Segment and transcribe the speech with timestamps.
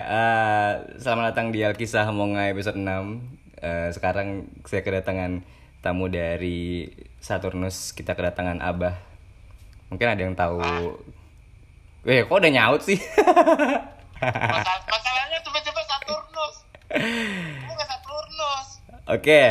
[0.00, 2.86] eh, selamat datang di Alkisah Monga episode 6
[3.58, 5.42] Eh, Sekarang saya kedatangan
[5.80, 6.86] tamu dari
[7.18, 8.94] Saturnus Kita kedatangan Abah
[9.88, 10.62] Mungkin ada yang tahu
[12.04, 12.94] Eh kok udah nyaut sih?
[14.16, 16.54] Masal- masalahnya tiba-tiba Saturnus.
[17.66, 18.68] Bukan Saturnus.
[19.04, 19.42] Oke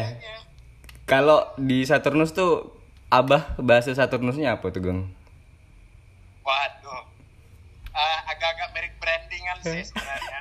[1.04, 2.71] Kalau di Saturnus tuh
[3.07, 5.01] Abah bahasa Saturnusnya apa tuh Gong?
[6.41, 7.04] Waduh.
[7.89, 10.36] Eh, agak-agak mirip brandingan sih sebenarnya.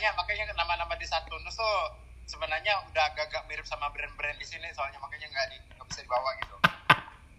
[0.00, 1.76] Maka makanya makanya nama-nama di Saturnus tuh
[2.24, 6.30] sebenarnya udah agak-agak mirip sama brand-brand di sini soalnya makanya nggak di nggak bisa dibawa
[6.40, 6.56] gitu.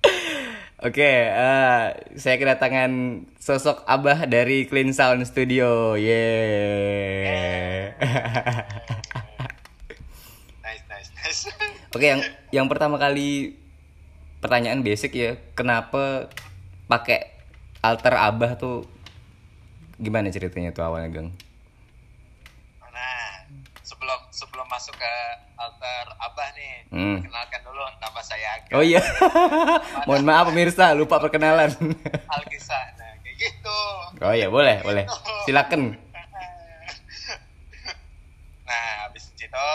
[0.86, 1.86] Oke, eh,
[2.22, 5.98] saya kedatangan sosok Abah dari Clean Sound Studio.
[5.98, 7.98] Yeay.
[10.62, 11.42] Nice nice nice.
[11.98, 12.22] Oke, yang
[12.54, 13.58] yang pertama kali
[14.38, 16.30] pertanyaan basic ya, kenapa
[16.86, 17.26] pakai
[17.82, 18.86] alter Abah tuh
[19.98, 21.34] gimana ceritanya tuh awalnya, Gang?
[24.82, 25.14] Masuk ke
[25.62, 27.22] altar Abah nih, Hmm.
[27.22, 28.74] kenalkan dulu nama saya Aga.
[28.74, 28.98] Oh iya.
[30.10, 31.70] Mohon maaf pemirsa, lupa perkenalan.
[32.34, 32.98] Alkisah.
[32.98, 33.80] Nah, kayak gitu.
[34.26, 35.06] oh iya, boleh, boleh.
[35.46, 35.94] Silakan.
[38.66, 39.68] Nah, habis itu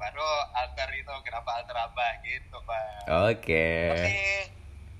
[0.00, 3.04] baru altar itu kenapa altar abah gitu, Pak.
[3.28, 3.68] Oke.
[3.90, 4.16] Tapi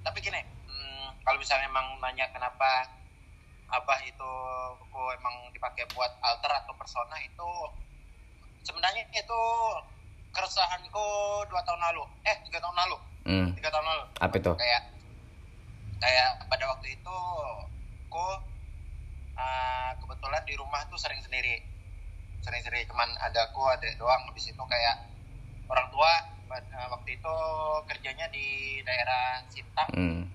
[0.05, 2.85] tapi gini, hmm, kalau misalnya emang nanya kenapa
[3.71, 4.33] abah itu
[4.77, 7.49] kok emang dipakai buat altar atau persona itu
[8.65, 9.41] sebenarnya itu
[10.31, 11.07] keresahanku
[11.47, 14.05] dua tahun lalu, eh tiga tahun lalu, Hmm, tiga tahun lalu.
[14.19, 14.53] apa itu?
[14.57, 14.83] Kayak
[15.97, 17.17] kayak pada waktu itu
[18.05, 18.27] aku
[19.35, 21.65] uh, kebetulan di rumah tuh sering sendiri
[22.41, 25.01] sering sendiri cuman ada aku ada doang habis itu kayak
[25.65, 26.13] orang tua
[26.47, 27.35] uh, waktu itu
[27.89, 28.47] kerjanya di
[28.85, 30.29] daerah Sintang Hmm.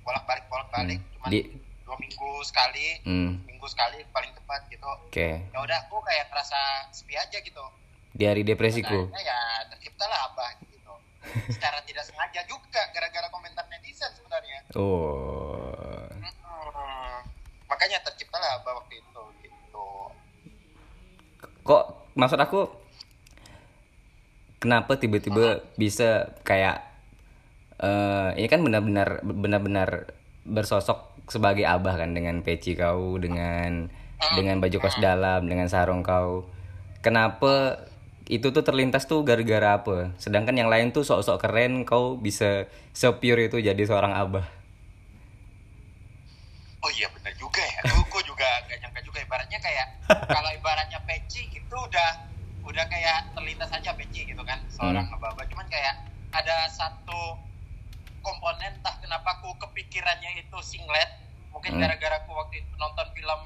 [0.00, 1.12] bolak balik bolak balik hmm.
[1.12, 1.40] cuman Di
[1.86, 3.46] dua minggu sekali hmm.
[3.46, 5.46] minggu sekali paling tepat gitu Oke.
[5.46, 7.62] ya udah aku kayak terasa sepi aja gitu
[8.16, 9.06] Di hari depresiku.
[9.06, 9.40] Akhirnya ya
[9.70, 10.92] terciptalah apa gitu
[11.52, 16.10] secara tidak sengaja juga gara-gara komentar netizen sebenarnya Oh.
[16.10, 17.18] Mm-mm.
[17.70, 19.86] makanya terciptalah apa waktu itu gitu
[21.62, 21.84] kok
[22.16, 22.70] maksud aku
[24.58, 26.82] kenapa tiba-tiba bisa kayak
[27.76, 29.90] eh ini kan benar-benar benar-benar
[30.46, 33.90] bersosok sebagai abah kan dengan peci kau dengan
[34.34, 36.48] dengan baju kos dalam dengan sarung kau.
[37.02, 37.86] Kenapa
[38.26, 40.16] itu tuh terlintas tuh gara-gara apa?
[40.18, 44.46] Sedangkan yang lain tuh sok-sok keren kau bisa se-pure itu jadi seorang abah.
[46.82, 47.80] Oh iya benar juga ya.
[47.86, 49.18] Gue gue juga gak nyangka juga.
[49.22, 49.86] Ibaratnya kayak
[50.34, 52.10] kalau ibaratnya peci itu udah
[52.66, 56.02] udah kayak terlintas aja peci gitu kan seorang abah cuman kayak
[56.34, 57.38] ada satu
[58.26, 61.06] komponen entah kenapa aku kepikirannya itu singlet
[61.54, 61.82] mungkin Hmm.
[61.86, 63.40] gara-gara aku waktu itu nonton film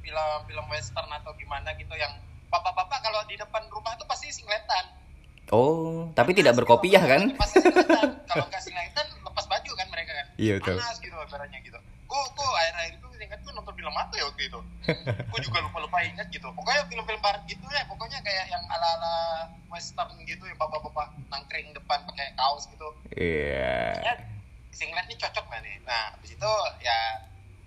[0.00, 2.14] film film western atau gimana gitu yang
[2.46, 4.84] bapak-bapak kalau di depan rumah tuh pasti singletan
[5.50, 8.22] oh tapi tidak berkopiah kan Pasti singletan.
[8.24, 10.26] Kalau nggak singletan lepas baju kan mereka kan.
[10.38, 10.78] Iya, betul.
[10.78, 11.78] Panas gitu ibaratnya gitu.
[12.10, 14.60] Gue gue akhir-akhir itu ingat gue nonton film apa ya waktu itu.
[15.30, 16.50] gue juga lupa-lupa ingat gitu.
[16.50, 17.86] Pokoknya film-film barat gitu ya.
[17.86, 22.88] Pokoknya kayak yang ala-ala western gitu ya bapak-bapak nangkring depan pakai kaos gitu.
[23.14, 24.12] iya Ya
[24.74, 25.76] singlet ini cocok nggak nih?
[25.86, 26.50] Nah habis itu
[26.82, 26.98] ya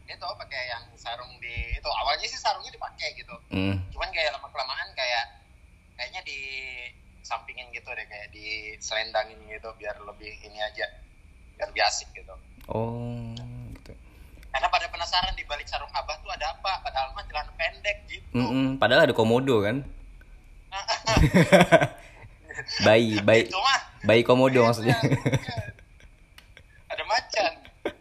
[0.04, 3.80] itu pakai yang sarung di itu awalnya sih sarungnya dipakai gitu Hmm.
[3.90, 5.26] cuman kayak lama kelamaan kayak
[5.96, 6.38] kayaknya di
[7.24, 10.86] sampingin gitu deh kayak di selendangin gitu biar lebih ini aja
[11.56, 12.36] biar lebih asik gitu
[12.68, 13.33] Oh.
[14.54, 18.38] Karena pada penasaran di balik sarung abah tuh ada apa padahal mah celana pendek gitu
[18.38, 19.82] Mm-mm, padahal ada komodo kan?
[22.86, 23.50] bayi, bayi,
[24.06, 24.98] bayi komodo maksudnya.
[26.90, 27.54] ada macan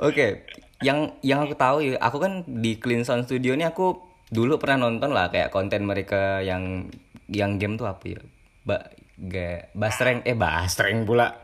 [0.00, 0.48] Oke,
[0.80, 4.00] yang yang aku tahu ya, aku kan di Clean Sound Studio ini aku
[4.32, 6.88] dulu pernah nonton lah kayak konten mereka yang
[7.28, 8.20] yang game tuh apa ya?
[8.64, 8.88] Ba,
[9.20, 11.36] ga, basreng, eh basreng pula.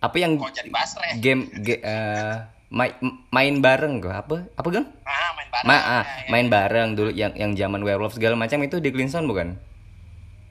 [0.00, 2.34] Apa yang kok jadi basre game ge- eh,
[2.68, 2.92] main
[3.28, 4.86] main bareng gak apa apa gang?
[5.02, 6.28] ah main bareng Ma, ah, Ya, ya.
[6.28, 9.60] main bareng dulu yang yang zaman werewolf segala macam itu di Clean Sound bukan?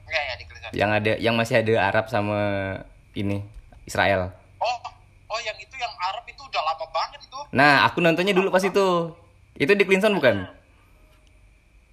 [0.04, 2.38] enggak ya di kelihatan Yang ada yang masih ada Arab sama
[3.12, 3.42] ini
[3.82, 4.30] Israel.
[4.56, 4.76] oh
[5.26, 8.62] oh yang itu yang Arab itu udah lama banget itu Nah, aku nontonnya dulu pas
[8.62, 8.86] itu.
[9.56, 10.46] Itu di Clean Sound bukan?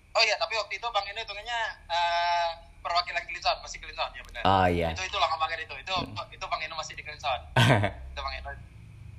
[0.10, 2.50] oh iya tapi waktu itu bang ini hitungannya eh,
[2.80, 4.96] perwakilan Clinton masih Clinton ya benar Oh iya.
[4.96, 5.96] itu itu lama banget itu itu
[6.32, 7.40] itu bang Eno masih di Clinton
[8.16, 8.50] itu bang Eno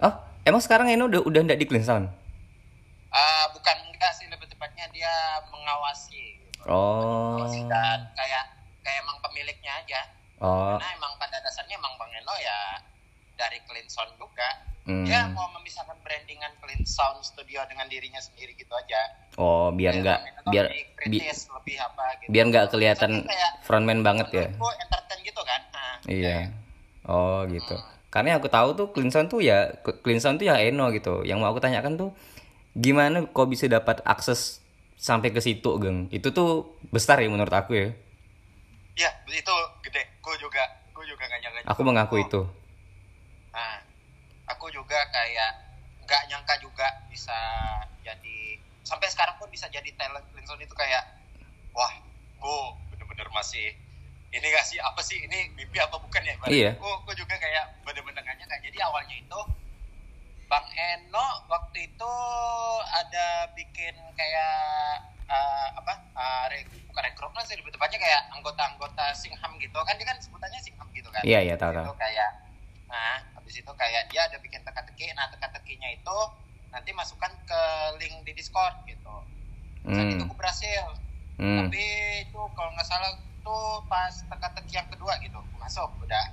[0.01, 0.13] oh,
[0.43, 2.09] emang sekarang Eno udah udah enggak di Clean Sound?
[3.09, 5.13] Ah, bukan enggak sih lebih tepatnya dia
[5.49, 6.65] mengawasi gitu.
[6.65, 7.37] Oh.
[7.37, 8.45] Mengawasi dan kayak
[8.81, 10.01] kayak emang pemiliknya aja
[10.39, 10.79] Oh.
[10.79, 12.79] karena emang pada dasarnya emang bang Eno ya
[13.35, 14.47] dari Clean Sound juga
[14.89, 15.05] Hmm.
[15.05, 18.97] dia mau memisahkan brandingan Clean Sound Studio dengan dirinya sendiri gitu aja
[19.37, 23.11] Oh, biar Kayak nggak lebih biar lebih bi- kritis lebih apa gitu biar nggak kelihatan
[23.15, 24.47] Soalnya kayak frontman banget ya.
[24.51, 26.37] entertain gitu kan nah, Iya.
[27.05, 27.77] Oh gitu.
[27.77, 27.97] Hmm.
[28.09, 29.69] Karena yang aku tahu tuh clean sound tuh ya
[30.01, 31.21] clean sound tuh ya Eno gitu.
[31.23, 32.11] Yang mau aku tanyakan tuh
[32.73, 34.65] gimana kok bisa dapat akses
[34.97, 36.09] sampai ke situ, Geng?
[36.09, 36.51] Itu tuh
[36.89, 37.89] besar ya menurut aku ya.
[38.97, 39.55] ya itu
[39.85, 42.41] gede gue juga gue juga gak nyangka Aku mengaku itu.
[44.89, 45.51] Juga kayak
[46.09, 47.37] nggak nyangka juga bisa
[48.01, 51.05] jadi sampai sekarang pun bisa jadi talent Clinton itu kayak
[51.77, 51.93] wah,
[52.41, 52.59] gue
[52.89, 53.77] bener-bener masih
[54.33, 56.35] ini gak sih apa sih ini mimpi apa bukan ya?
[56.49, 56.71] Iya.
[56.81, 58.57] Gue gue juga kayak bener-bener gak nyangka.
[58.65, 59.41] Jadi awalnya itu
[60.49, 62.13] Bang Eno waktu itu
[62.89, 64.57] ada bikin kayak
[65.29, 65.93] eh, apa?
[66.17, 70.57] Uh, re, bukan rekrutmen sih lebih tepatnya kayak anggota-anggota Singham gitu kan dia kan sebutannya
[70.65, 71.93] Singham gitu kan Iya, iya, tahu tahu.
[72.01, 72.33] kayak
[72.89, 76.19] nah habis itu kayak dia ada bikin teka-teki nah teka-tekinya itu
[76.69, 77.61] nanti masukkan ke
[77.97, 79.09] link di Discord gitu
[79.89, 80.29] saat itu Hmm.
[80.29, 80.85] aku berhasil
[81.41, 81.65] Hmm.
[81.65, 81.81] tapi
[82.21, 83.09] itu kalau nggak salah
[83.41, 86.25] tuh pas teka-teki yang kedua gitu masuk udah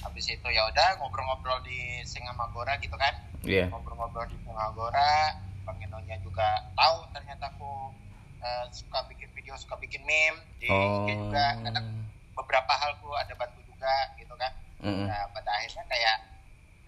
[0.00, 3.12] habis itu ya udah ngobrol-ngobrol di Singamagora gitu kan
[3.44, 3.68] Iya.
[3.68, 5.36] ngobrol-ngobrol di Singamagora
[5.68, 7.92] Bang Enonya juga tahu ternyata aku
[8.40, 11.04] eh, suka bikin video suka bikin meme di Oh.
[11.04, 15.10] IG juga kadang beberapa hal aku ada bantu juga gitu kan Mm-mm.
[15.10, 16.16] Nah, pada akhirnya kayak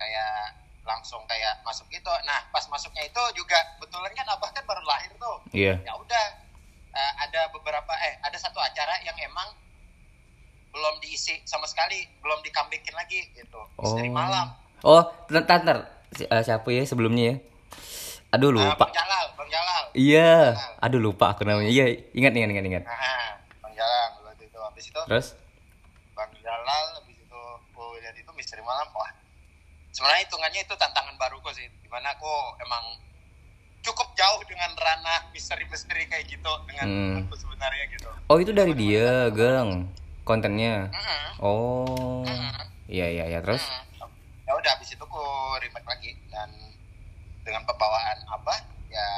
[0.01, 2.09] kayak langsung kayak masuk gitu.
[2.25, 5.37] Nah, pas masuknya itu juga kebetulan kan abah kan baru lahir tuh.
[5.53, 5.77] Iya.
[5.85, 6.25] Ya udah
[6.91, 9.47] eh, ada beberapa eh ada satu acara yang emang
[10.71, 13.61] belum diisi sama sekali, belum dikambikin lagi gitu.
[13.77, 14.15] Misteri Oh.
[14.17, 14.47] malam.
[14.81, 15.79] Oh, ntar ntar
[16.11, 17.35] Si- eh, siapa ya sebelumnya ya?
[18.31, 18.83] Aduh Nah, lupa.
[18.83, 19.83] Bang Jalal, Bang Jalal.
[19.95, 20.59] Iya.
[20.83, 21.71] Aduh lupa aku namanya.
[21.71, 22.83] Iya, ingat ingat ingat ingat.
[22.83, 25.27] Nah, Bang Jalal waktu itu habis itu Terus?
[26.11, 29.11] Bang Jalal habis itu aku lihat itu misteri malam wah
[30.01, 32.97] sebenarnya hitungannya itu tantangan baruku sih di mana aku emang
[33.85, 37.17] cukup jauh dengan ranah misteri-misteri kayak gitu dengan Hmm.
[37.21, 39.93] aku sebenarnya gitu Oh, itu dari dia, Geng.
[40.25, 40.89] Kontennya.
[40.89, 41.25] Mm-mm.
[41.43, 42.25] Oh.
[42.25, 42.65] Mm-mm.
[42.87, 43.61] Iya iya iya terus.
[43.61, 43.85] Mm.
[44.47, 45.21] ya udah habis itu aku
[45.61, 46.49] remake lagi dan
[47.43, 48.55] dengan pembawaan apa
[48.89, 49.09] ya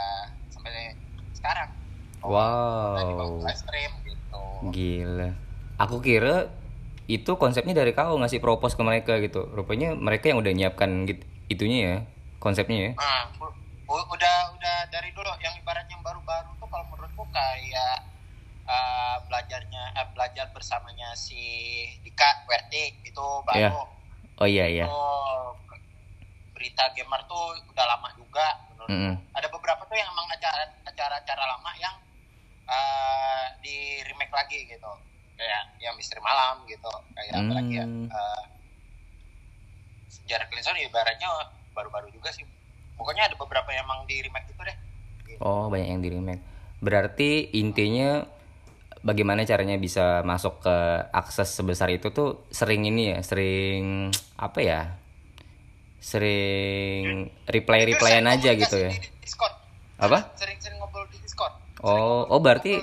[0.49, 0.93] sampai
[1.33, 3.41] sekarang di Wow.
[3.41, 5.31] live stream gitu Gila.
[5.79, 6.51] Aku kira
[7.11, 9.47] itu konsepnya dari kau ngasih propose ke mereka gitu.
[9.51, 11.97] Rupanya mereka yang udah nyiapkan gitu, itunya ya,
[12.39, 12.93] konsepnya ya.
[13.93, 17.97] U- udah udah dari dulu yang ibaratnya yang baru-baru tuh kalau menurutku kayak
[18.65, 21.37] uh, belajarnya eh, belajar bersamanya si
[22.01, 23.59] Dika WRT itu baru.
[23.59, 23.71] Iya.
[24.41, 24.87] Oh iya iya.
[26.57, 28.89] Berita gamer tuh udah lama juga menurut.
[28.89, 29.15] Mm-mm.
[29.37, 31.95] Ada beberapa tuh yang emang acara acara-acara lama yang
[32.65, 34.93] uh, di remake lagi gitu.
[35.37, 36.93] Kayak yang misteri malam gitu.
[37.17, 37.33] Kayak
[37.71, 37.85] ya?
[37.85, 38.07] Hmm.
[38.09, 38.43] Uh,
[40.13, 41.29] sejarah Clinton ibaratnya
[41.73, 42.45] baru-baru juga sih.
[42.97, 44.77] Pokoknya ada beberapa yang emang di remake itu deh.
[45.43, 46.43] Oh, banyak yang di remake.
[46.79, 48.23] Berarti intinya
[49.03, 50.77] bagaimana caranya bisa masuk ke
[51.11, 54.81] akses sebesar itu tuh sering ini ya, sering apa ya?
[55.99, 58.93] Sering reply-replyan Sering aja gitu ya.
[59.23, 59.55] di.
[59.99, 60.35] Apa?
[60.35, 61.55] Sering-sering ngobrol di Discord.
[61.83, 62.79] Oh, oh berarti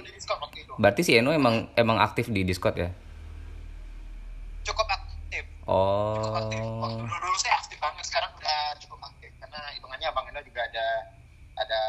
[0.80, 2.90] Berarti si Eno emang emang aktif di Discord ya?
[4.64, 5.44] Cukup aktif.
[5.60, 6.40] Cukup Oh.
[6.40, 6.64] aktif.
[6.64, 8.02] Waktu dulu dulu saya aktif banget.
[8.02, 9.32] Sekarang udah cukup aktif.
[9.38, 10.86] Karena hitungannya Bang Endo juga ada
[11.54, 11.82] ada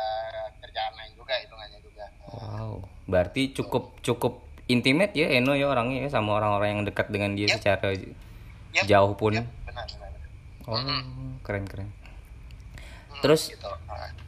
[0.59, 2.05] kerjaan lain juga hitungannya juga.
[2.26, 2.73] Wow,
[3.07, 7.47] berarti cukup cukup intimate ya Eno ya orangnya ya sama orang-orang yang dekat dengan dia
[7.47, 7.57] Yep.
[7.57, 8.85] secara Yep.
[8.87, 9.35] jauh pun.
[9.35, 10.11] Yep, benar benar.
[10.11, 10.67] benar.
[10.67, 10.79] Oh,
[11.41, 11.87] keren keren.
[11.87, 13.67] Hmm, Terus gitu.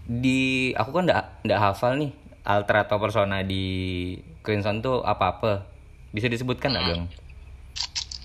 [0.04, 0.40] Di
[0.72, 2.10] aku kan ndak ndak hafal nih
[2.42, 5.66] alter atau persona di Crimson tuh apa-apa.
[6.10, 7.02] Bisa disebutkan nggak, Bang?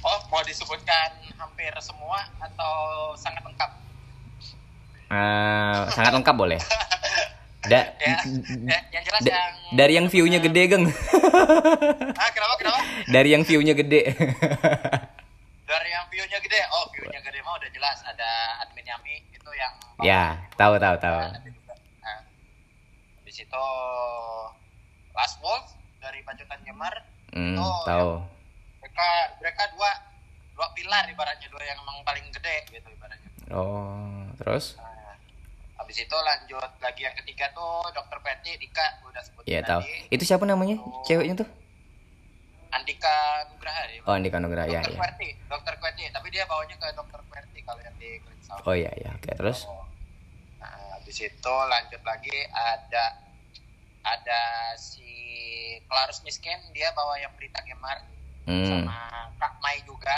[0.02, 2.74] Oh, mau disebutkan hampir semua atau
[3.14, 3.72] sangat lengkap?
[5.08, 6.60] Eh, sangat lengkap boleh.
[7.68, 10.88] Da, Ya, ya, yang jelas da- yang dari yang view-nya gede, Geng.
[12.22, 12.80] Ah, kenapa kenapa?
[13.12, 14.08] dari yang view-nya gede.
[15.68, 16.60] Dari yang view-nya gede.
[16.72, 18.30] Oh, view-nya gede mah udah jelas ada
[18.64, 20.24] admin Yami itu yang ya,
[20.56, 21.20] tahu tahu tahu.
[21.20, 22.18] Nah,
[23.20, 23.66] habis itu
[25.12, 25.76] Last Wolf
[26.28, 26.96] Pacutan Gemar
[27.28, 28.12] Hmm, Oh, tahu.
[28.80, 29.08] mereka
[29.38, 29.92] mereka dua
[30.52, 33.30] dua pilar ibaratnya dua yang emang paling gede gitu ibaratnya.
[33.52, 34.76] Oh, terus?
[34.76, 35.16] Nah,
[35.78, 39.84] habis itu lanjut lagi yang ketiga tuh Dokter Peti Dika udah sebut Iya tahu.
[40.10, 40.80] Itu siapa namanya?
[41.04, 41.50] Ceweknya tuh?
[42.70, 43.16] Andika
[43.50, 44.00] Nugraha ya.
[44.04, 45.00] Oh, Andika Nugraha ya, Dokter ya.
[45.00, 48.20] Kwerti, Dokter Kwerti, tapi dia bawanya ke Dokter Kwerti kalau yang di.
[48.64, 49.32] Oh iya iya, oke.
[49.36, 49.68] Terus?
[50.58, 53.27] Nah, habis itu lanjut lagi ada
[54.16, 54.42] ada
[54.80, 55.08] si
[55.88, 58.00] Clarus Miskin, dia bawa yang berita Gemar
[58.48, 58.64] Hmm.
[58.64, 58.98] sama
[59.36, 60.16] Kak Mai juga.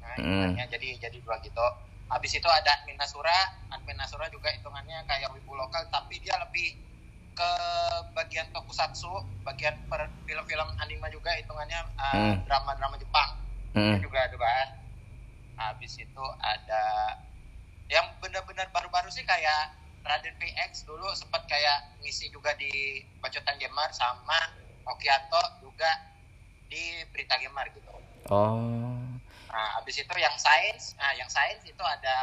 [0.00, 0.56] Nah, Hmm.
[0.68, 1.66] jadi jadi dua gitu.
[2.10, 3.32] habis itu ada admin Nasura
[3.72, 6.76] admin Nasura juga hitungannya kayak wibu lokal tapi dia lebih
[7.32, 7.50] ke
[8.12, 9.08] bagian tokusatsu
[9.40, 12.36] bagian per film-film anime juga hitungannya uh, Hmm.
[12.44, 13.30] drama-drama Jepang
[13.72, 13.96] Hmm.
[14.04, 14.70] juga ada bahas
[15.56, 16.84] habis itu ada
[17.88, 22.70] yang benar-benar baru-baru sih kayak Raden PX dulu sempat kayak ngisi juga di
[23.22, 24.38] Bacotan Gamer sama
[24.82, 25.88] Okiato juga
[26.66, 27.90] di Berita Gamer gitu.
[28.26, 28.98] Oh.
[29.52, 32.16] Nah, habis itu yang sains, nah yang sains itu ada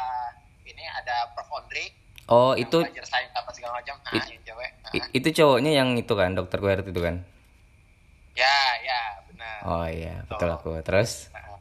[0.65, 1.93] ini ada Prof Ondri
[2.29, 3.95] Oh, yang itu belajar sains apa segala macam.
[4.05, 4.71] Nah, I- yang cewek.
[4.85, 7.25] Nah, itu cowoknya yang itu kan, dokter Quert itu kan.
[8.37, 9.57] ya, ya, benar.
[9.65, 10.71] Oh iya, betul aku.
[10.85, 11.57] Terus Nah,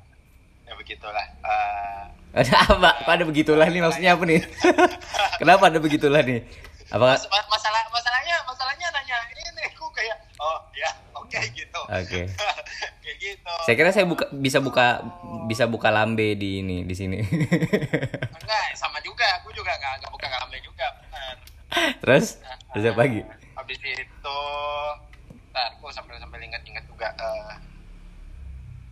[0.69, 1.27] ya begitulah.
[1.41, 2.03] Eh,
[2.37, 2.91] ada apa?
[3.01, 4.41] Apa ada begitulah nih maksudnya apa nih?
[5.39, 6.43] Kenapa ada begitulah nih?
[6.89, 7.15] Apa?
[7.15, 11.81] mas- mas- masalah masalahnya masalahnya nanya ini aku kayak oh ya oke gitu.
[11.85, 12.21] Oke.
[13.05, 13.55] kayak gitu.
[13.69, 15.05] Saya kira saya buka bisa buka
[15.45, 17.21] bisa buka lambe di ini di sini.
[18.41, 19.29] Enggak, sama juga.
[19.45, 21.37] Aku juga nggak nggak buka kalamnya juga, benar.
[22.01, 22.41] Terus
[22.73, 23.21] terus apa lagi?
[23.53, 24.39] Habis itu,
[25.53, 27.13] ntar aku sambil sambil ingat-ingat juga.
[27.15, 27.55] eh,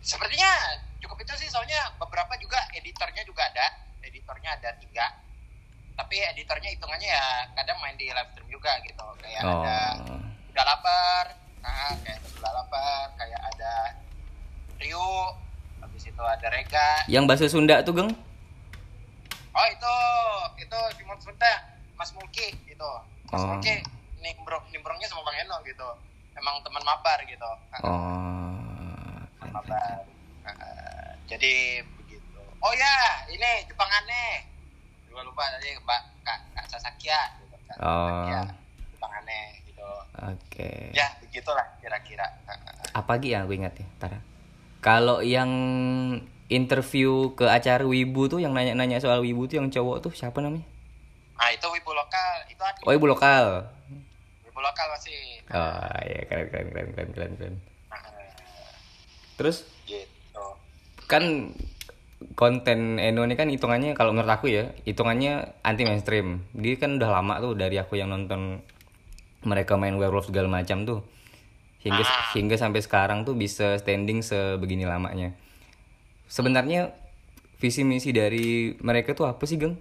[0.04, 0.52] sepertinya
[1.00, 3.66] cukup itu sih, soalnya beberapa juga editornya juga ada.
[4.04, 5.06] Editornya ada tiga.
[5.96, 7.26] Tapi editornya hitungannya ya
[7.56, 9.04] kadang main di live stream juga gitu.
[9.18, 9.64] Kayak Oh.
[9.64, 9.78] ada
[10.52, 11.24] udah lapar,
[11.60, 13.74] nah, kayak udah lapar, kayak ada
[14.76, 15.08] Ryu,
[15.80, 18.12] habis itu ada Rega, Yang bahasa Sunda tuh, Geng?
[19.50, 19.94] Oh itu
[20.60, 21.52] itu Timon Sunda
[21.96, 22.90] Mas Mulki gitu.
[23.26, 23.48] Mas Oh.
[23.48, 23.80] Mulki
[24.20, 25.88] nimbrong nimbrongnya sama Bang Eno gitu.
[26.36, 27.50] Emang teman mabar gitu.
[27.80, 29.16] Oh.
[29.32, 30.04] teman mabar.
[30.44, 32.40] Uh, jadi begitu.
[32.60, 34.44] Oh ya ini Jepang aneh
[35.16, 38.04] lupa lupa tadi Mbak Kak Kak Sasakia gitu Kak Oh.
[38.04, 38.40] Sasakia,
[38.92, 39.88] Jepang aneh gitu
[40.22, 40.70] Oke.
[40.92, 42.26] ya begitulah kira-kira
[42.92, 44.20] Apa lagi yang aku ingat ya, Tara?
[44.78, 45.48] Kalau yang
[46.46, 50.64] interview ke acara Wibu tuh yang nanya-nanya soal Wibu tuh yang cowok tuh siapa namanya?
[51.36, 53.68] nah itu wibu lokal itu ada Oh, ibu lokal.
[54.42, 55.16] wibu lokal masih
[55.48, 57.54] Oh, iya keren keren keren keren keren keren.
[57.86, 58.00] Nah,
[59.36, 60.44] Terus gitu
[61.04, 61.52] kan
[62.32, 67.10] konten Eno ini kan hitungannya kalau menurut aku ya hitungannya anti mainstream dia kan udah
[67.12, 68.64] lama tuh dari aku yang nonton
[69.46, 71.00] mereka main werewolf segala macam tuh.
[71.86, 72.34] Hingga Ah.
[72.34, 75.38] hingga sampai sekarang tuh bisa standing sebegini lamanya.
[76.26, 76.90] Sebenarnya
[77.62, 79.78] visi misi dari mereka tuh apa sih geng?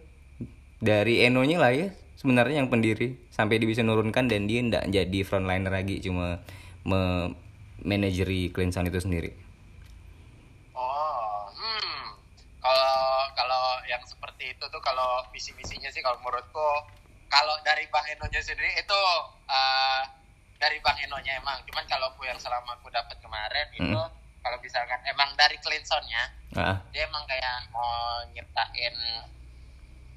[0.77, 1.89] Dari Enonya lah ya
[2.21, 3.17] sebenarnya yang pendiri.
[3.33, 6.45] Sampai dia bisa nurunkan dan dia ndak jadi frontliner lagi cuma
[6.85, 7.33] me
[7.81, 9.35] manajeri clean sound itu sendiri
[10.71, 12.15] Oh, hmm.
[12.63, 12.95] Kalau
[13.35, 13.99] kalau yang
[14.45, 16.69] seperti itu tuh kalau visi misinya sih kalau menurutku
[17.33, 19.01] kalau dari Bang Enonya sendiri itu
[19.49, 20.01] eh,
[20.61, 21.65] dari Bang Enonya emang.
[21.65, 24.01] Cuman kalau aku yang selama aku dapat kemarin itu
[24.45, 26.23] kalau misalkan emang dari Cleansonnya
[26.61, 26.77] ah.
[26.93, 28.93] dia emang kayak mau nyiptain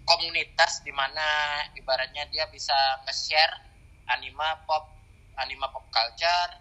[0.05, 2.77] komunitas di mana ibaratnya dia bisa
[3.09, 3.65] nge-share
[4.13, 4.93] anime pop
[5.41, 6.53] anime pop culture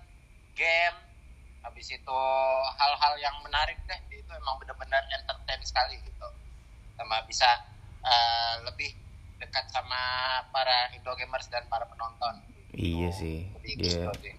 [0.55, 0.95] game
[1.67, 2.19] habis itu
[2.79, 3.99] hal-hal yang menarik deh.
[4.15, 6.36] Itu emang benar-benar entertain sekali gitu
[6.97, 7.47] sama bisa
[8.01, 8.91] eh, lebih
[9.37, 10.01] dekat sama
[10.49, 12.41] para Indo gamers dan para penonton
[12.73, 13.47] Iya sih.
[13.55, 14.09] Lebih Dia.
[14.11, 14.29] gitu.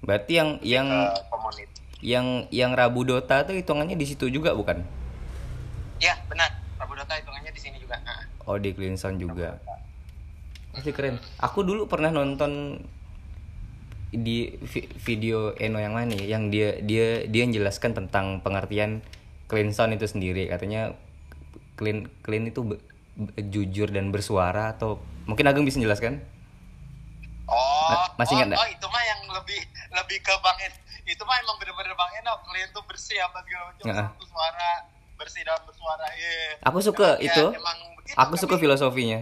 [0.00, 4.82] Berarti yang yang ke komunitas yang yang Rabu Dota tuh hitungannya di situ juga bukan?
[5.98, 9.58] ya benar Prabu Dota hitungannya di sini juga nah, Oh di Clean Sound juga.
[10.70, 11.18] Masih keren.
[11.36, 12.78] Aku dulu pernah nonton
[14.08, 16.38] di vi- video Eno yang mana ya?
[16.38, 19.02] Yang dia dia dia menjelaskan tentang pengertian
[19.50, 20.46] clean sound itu sendiri.
[20.46, 20.94] Katanya
[21.78, 22.82] clean clean itu be-
[23.14, 26.18] be- jujur dan bersuara atau mungkin Ageng bisa menjelaskan?
[27.46, 28.60] Oh, Ma- masih oh, ingat nggak?
[28.60, 29.60] oh, itu mah yang lebih
[29.94, 30.72] lebih ke Bang En.
[31.06, 32.36] Itu mah emang bener-bener Bang Eno.
[32.42, 33.84] Kalian tuh bersih apa segala macam.
[33.88, 34.06] Heeh.
[34.12, 34.70] Satu suara
[35.16, 36.06] bersih dalam bersuara.
[36.12, 36.60] Iya.
[36.62, 37.44] Aku suka Emang ya, itu.
[37.56, 39.20] emang begitu, Aku suka kami- filosofinya.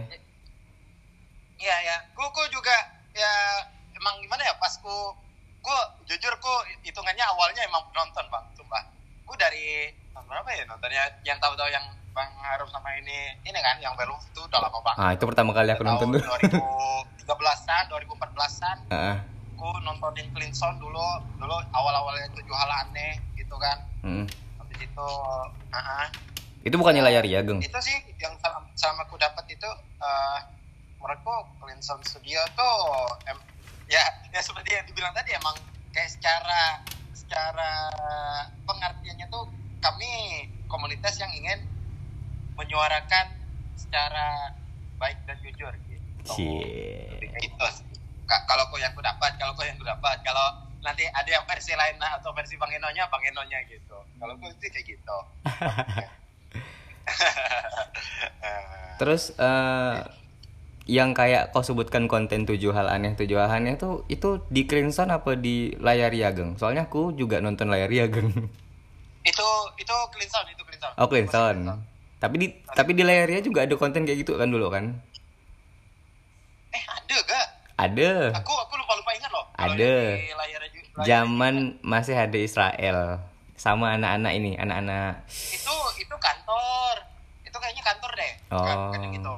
[1.57, 1.97] Iya ya.
[2.11, 2.75] Ku juga
[3.15, 3.31] ya
[3.95, 4.93] emang gimana ya pas ku
[5.57, 5.73] ku
[6.05, 8.83] jujur ku hitungannya awalnya emang penonton bang, sumpah.
[9.23, 11.03] Ku dari tahun berapa ya nontonnya?
[11.23, 11.85] Yang tahu-tahu yang
[12.17, 14.97] Bang Harum sama ini ini kan yang baru itu udah lama banget.
[14.97, 16.21] Ah itu pertama kali aku nonton tuh.
[16.25, 19.15] 2013-an, 2014-an Heeh.
[19.53, 20.97] aku nontonin Clean Sound dulu
[21.37, 24.25] dulu awal-awalnya tujuh hal aneh gitu kan Mm.
[24.57, 25.09] habis itu
[25.69, 26.07] ah ah.
[26.61, 27.59] Itu bukannya layar ya, Geng?
[27.59, 29.69] itu sih yang sama, sama aku dapat itu
[29.99, 30.39] eh
[30.97, 32.77] menurutku Clean Sound Studio tuh
[33.25, 33.37] em,
[33.85, 35.53] ya ya seperti yang dibilang tadi emang
[35.91, 36.81] kayak secara
[37.11, 37.71] secara
[38.63, 39.45] pengertiannya tuh
[39.79, 40.09] kami
[40.65, 41.61] komunitas yang ingin
[42.57, 43.25] menyuarakan
[43.77, 44.57] secara
[44.97, 46.33] baik dan jujur gitu.
[47.21, 47.65] Kayak itu
[48.27, 51.73] kalau kau yang aku dapat kalau kau yang aku dapat kalau nanti ada yang versi
[51.73, 55.17] lain lah, atau versi bang Enonya bang Enonya gitu kalau aku sih kayak gitu
[58.97, 59.95] Terus eh
[60.87, 65.11] yang kayak kau sebutkan konten tujuh hal aneh tujuh hal aneh tuh itu di Crimson
[65.11, 66.55] apa di layar Yageng?
[66.55, 68.31] Soalnya aku juga nonton layar Yageng.
[69.27, 69.95] Itu itu
[70.31, 70.95] sound, itu sound.
[70.95, 71.83] Oh Crimson.
[72.17, 74.89] Tapi di tapi di layarnya juga ada konten kayak gitu kan dulu kan?
[76.73, 77.47] Eh, ada gak?
[77.77, 78.11] Ada.
[78.41, 79.45] Aku aku lupa-lupa ingat loh.
[79.53, 80.17] Ada.
[80.17, 83.21] di layar layar- Zaman masih ada Israel
[83.53, 86.95] sama anak-anak ini, anak-anak itu itu kantor.
[87.45, 88.31] Itu kayaknya kantor deh.
[88.49, 88.65] Oh.
[88.65, 89.33] Bukan yang gitu.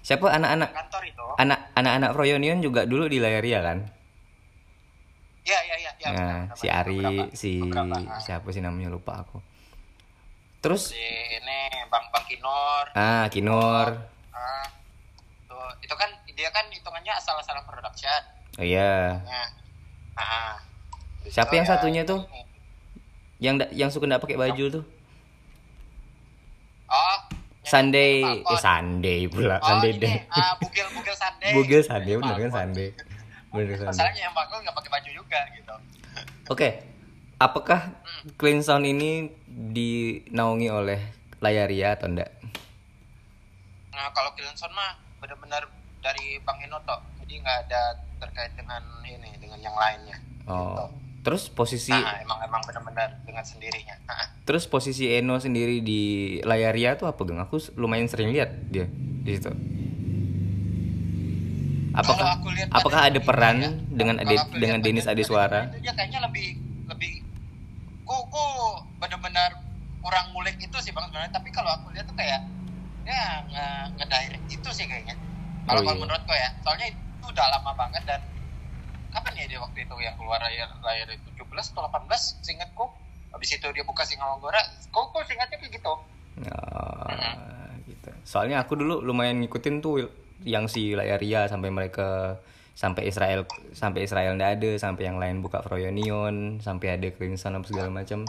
[0.00, 1.24] siapa anak-anak Kantor itu.
[1.36, 3.78] anak anak-anak Froyonion juga dulu di layar ya kan?
[5.40, 6.08] Iya, iya, iya, iya.
[6.12, 6.66] Nah, benar, si.
[6.68, 7.96] Ari, Beberapa, si beberapa.
[8.20, 9.40] Siapa sih namanya lupa aku.
[10.60, 11.00] Terus si
[11.32, 12.84] ini Bang Bang Kinor.
[12.92, 13.88] ah Kinor.
[14.30, 14.64] Ah,
[15.48, 18.20] tuh, itu kan dia kan hitungannya asal-asalan production.
[18.60, 19.20] Oh iya.
[19.24, 19.48] Nah,
[20.16, 20.54] ah,
[21.20, 22.20] Terus Siapa yang ya, satunya tuh?
[22.24, 22.42] ini.
[23.40, 24.84] Yang yang suka nggak pakai baju tuh?
[26.90, 27.16] Oh,
[27.62, 28.58] Sunday, eh.
[28.58, 30.14] Sunday pula, Oh, Sunday ini, deh.
[30.28, 31.52] ah, bugil bugil Sunday.
[31.54, 32.50] Bugil Sunday Yang bener kan.
[32.52, 32.88] Sunday.
[33.48, 33.88] Bener Sunday.
[33.94, 35.74] Masalahnya yang Falcon nggak pakai baju juga gitu.
[36.50, 36.68] Oke.
[37.40, 37.96] Apakah
[38.36, 41.00] Clean Sound ini dinaungi oleh
[41.40, 42.28] Layaria atau enggak?
[43.96, 45.64] Nah, kalau Killenson mah benar-benar
[46.04, 47.00] dari Bang Eno toh.
[47.24, 50.20] Jadi nggak ada terkait dengan ini dengan yang lainnya.
[50.44, 50.92] Oh.
[51.24, 53.96] Terus posisi Nah, emang emang benar-benar dengan sendirinya.
[54.04, 57.40] Nah, terus posisi Eno sendiri di Layaria tuh apa, Geng?
[57.40, 58.84] Aku lumayan sering lihat dia
[59.24, 59.52] di situ.
[61.96, 62.36] Apakah
[62.68, 65.60] apakah ada peran ya, dengan Ade, dengan Denis pada Adeswara?
[65.72, 66.56] itu Dia kayaknya lebih
[66.88, 67.19] lebih
[68.10, 68.44] ku ku
[68.98, 69.54] benar-benar
[70.02, 71.30] kurang mulik itu sih bang sebenarnya.
[71.30, 72.42] Tapi kalau aku lihat tuh kayak
[73.06, 73.66] ya nge
[74.02, 75.14] ngedirect itu sih kayaknya.
[75.70, 76.00] Kalau Oh, iya.
[76.02, 78.18] menurutku ya, soalnya itu udah lama banget dan
[79.14, 81.06] kapan ya dia waktu itu yang keluar layar layar
[81.38, 81.38] 17
[81.70, 82.90] atau 18 seingatku.
[83.30, 84.58] Habis itu dia buka Singalonggora,
[84.90, 85.94] kok kok seingatnya kayak gitu.
[86.50, 87.06] Oh,
[87.86, 88.10] gitu.
[88.26, 90.10] Soalnya aku dulu lumayan ngikutin tuh
[90.42, 92.40] yang si Layaria sampai mereka
[92.80, 93.44] sampai Israel
[93.76, 98.24] sampai Israel ndak ada sampai yang lain buka Froyonion sampai ada Crimson apa segala macam.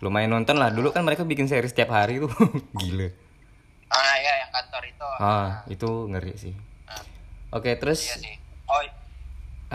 [0.00, 0.72] Lumayan nonton lah.
[0.72, 2.32] Dulu kan mereka bikin seri setiap hari tuh.
[2.80, 3.08] Gila.
[3.92, 5.08] Ah ya yang kantor itu.
[5.20, 6.54] ah itu ngeri sih.
[6.88, 7.04] Ah,
[7.52, 8.00] oke terus?
[8.00, 8.36] Iya sih.
[8.64, 8.80] Oh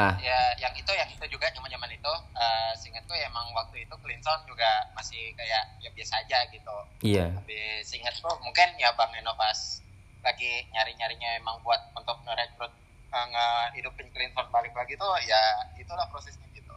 [0.01, 0.17] ah.
[0.17, 2.13] ya yang itu yang itu juga zaman zaman itu.
[2.33, 6.77] Uh, seingatku ya emang waktu itu Clinton juga masih kayak ya biasa aja gitu.
[7.05, 7.37] Iya.
[7.37, 9.77] Tapi seingatku mungkin ya bang Eno pas
[10.25, 12.80] lagi nyari nyarinya emang buat untuk ngerekrut
[13.11, 15.41] ngehidupin Clinton balik lagi tuh ya
[15.75, 16.73] itulah prosesnya gitu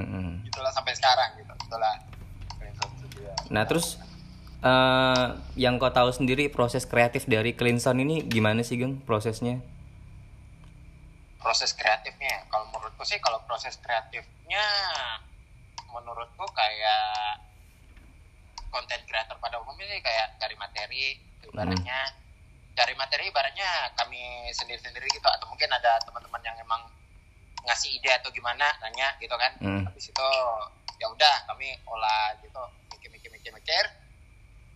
[0.00, 0.40] Mm-mm.
[0.48, 1.94] itulah sampai sekarang gitu itulah
[2.56, 3.34] Clinton itu dia.
[3.52, 4.00] nah terus
[4.64, 5.26] eh
[5.60, 9.60] yang kau tahu sendiri proses kreatif dari Clinton ini gimana sih geng prosesnya
[11.36, 14.64] proses kreatifnya kalau menurutku sih kalau proses kreatifnya
[15.92, 17.44] menurutku kayak
[18.72, 21.04] konten kreator pada umumnya sih kayak cari materi
[21.44, 22.23] ibaratnya
[22.74, 26.82] cari materi ibaratnya kami sendiri-sendiri gitu atau mungkin ada teman-teman yang emang
[27.64, 29.82] ngasih ide atau gimana nanya gitu kan Hmm.
[29.84, 30.28] habis itu
[30.96, 32.60] ya udah kami olah gitu
[32.92, 33.84] mikir-mikir-mikir-mikir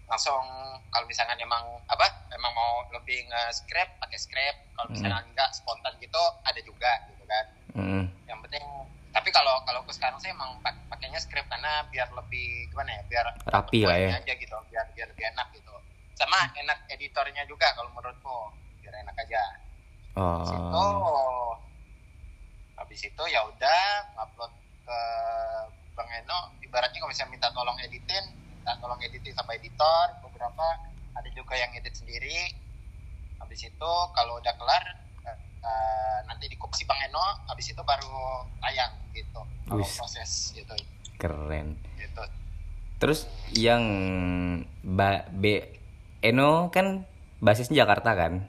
[0.05, 0.41] langsung
[0.89, 6.23] kalau misalkan emang apa emang mau lebih nge-scrap pakai scrap kalau misalnya enggak spontan gitu
[6.43, 8.05] ada juga gitu kan Mm.
[8.25, 8.65] yang penting
[9.11, 13.03] tapi kalau kalau aku sekarang sih emang pak- pakainya script karena biar lebih gimana ya
[13.05, 14.11] biar Rapi lah ya.
[14.17, 15.71] aja gitu biar biar lebih enak gitu
[16.19, 18.51] sama enak editornya juga kalau menurutku.
[18.83, 19.43] Biar enak aja.
[20.19, 21.55] Habis itu oh
[22.75, 23.83] habis itu ya udah
[24.19, 24.51] upload
[24.83, 25.01] ke
[25.95, 26.59] bang Eno.
[26.59, 30.67] Ibaratnya kalau misalnya minta tolong editin minta tolong editin sama editor beberapa.
[31.15, 32.51] Ada juga yang edit sendiri.
[33.39, 34.85] Habis itu kalau udah kelar
[35.23, 37.47] eh, nanti dikopi bang Eno.
[37.47, 39.41] Habis itu baru tayang gitu.
[39.71, 40.75] Kalau proses gitu.
[41.15, 41.79] Keren.
[41.95, 42.23] Gitu.
[42.99, 43.87] Terus yang
[44.83, 45.78] ba B
[46.19, 47.07] Eno kan
[47.39, 48.43] basisnya Jakarta kan?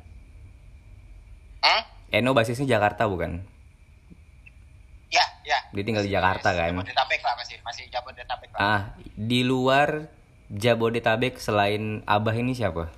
[1.62, 1.82] Hah?
[2.10, 3.46] Eno basisnya Jakarta bukan?
[5.10, 6.70] ya ya Dia tinggal di Jakarta kan?
[6.74, 8.82] Jabodetabek lah masih masih Jabodetabek lah Ah,
[9.14, 10.10] di luar
[10.50, 12.90] Jabodetabek selain Abah ini siapa?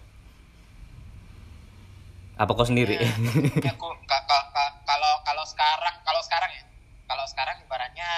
[2.36, 2.96] Apa kau sendiri?
[2.96, 3.12] Ya,
[3.76, 6.64] aku ka- ka- ka- kalau kalau sekarang kalau sekarang ya
[7.06, 8.10] kalau sekarang ibaratnya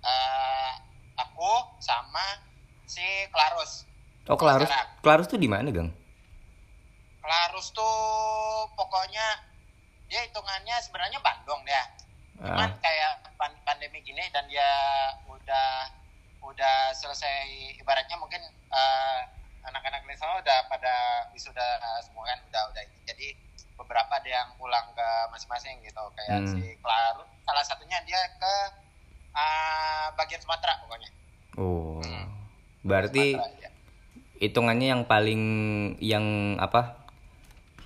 [0.00, 0.72] eh,
[1.16, 1.48] aku
[1.80, 2.44] sama
[2.84, 3.87] si Klarus
[4.28, 4.70] oh, Klarus.
[5.00, 5.90] Klarus tuh di mana, Gang?
[7.18, 7.96] Klarus tuh
[8.72, 9.26] pokoknya
[10.06, 11.84] dia hitungannya sebenarnya Bandung dia
[12.38, 14.64] cuman Ah, kayak pan- pandemi gini dan dia
[15.26, 15.90] udah
[16.40, 17.44] udah selesai
[17.76, 18.38] ibaratnya mungkin
[18.70, 19.18] eh,
[19.60, 20.94] anak-anak di sana udah pada
[21.28, 21.66] wisuda
[22.00, 23.26] semua kan udah udah ini jadi
[23.74, 26.54] beberapa ada yang pulang ke masing-masing gitu kayak Hmm.
[26.54, 28.54] si Klarus salah satunya dia ke
[29.34, 31.10] eh, bagian Sumatera pokoknya
[31.58, 32.00] oh.
[32.80, 33.70] Berarti Sumatera, ya.
[34.38, 35.42] Hitungannya yang paling
[35.98, 36.98] yang apa?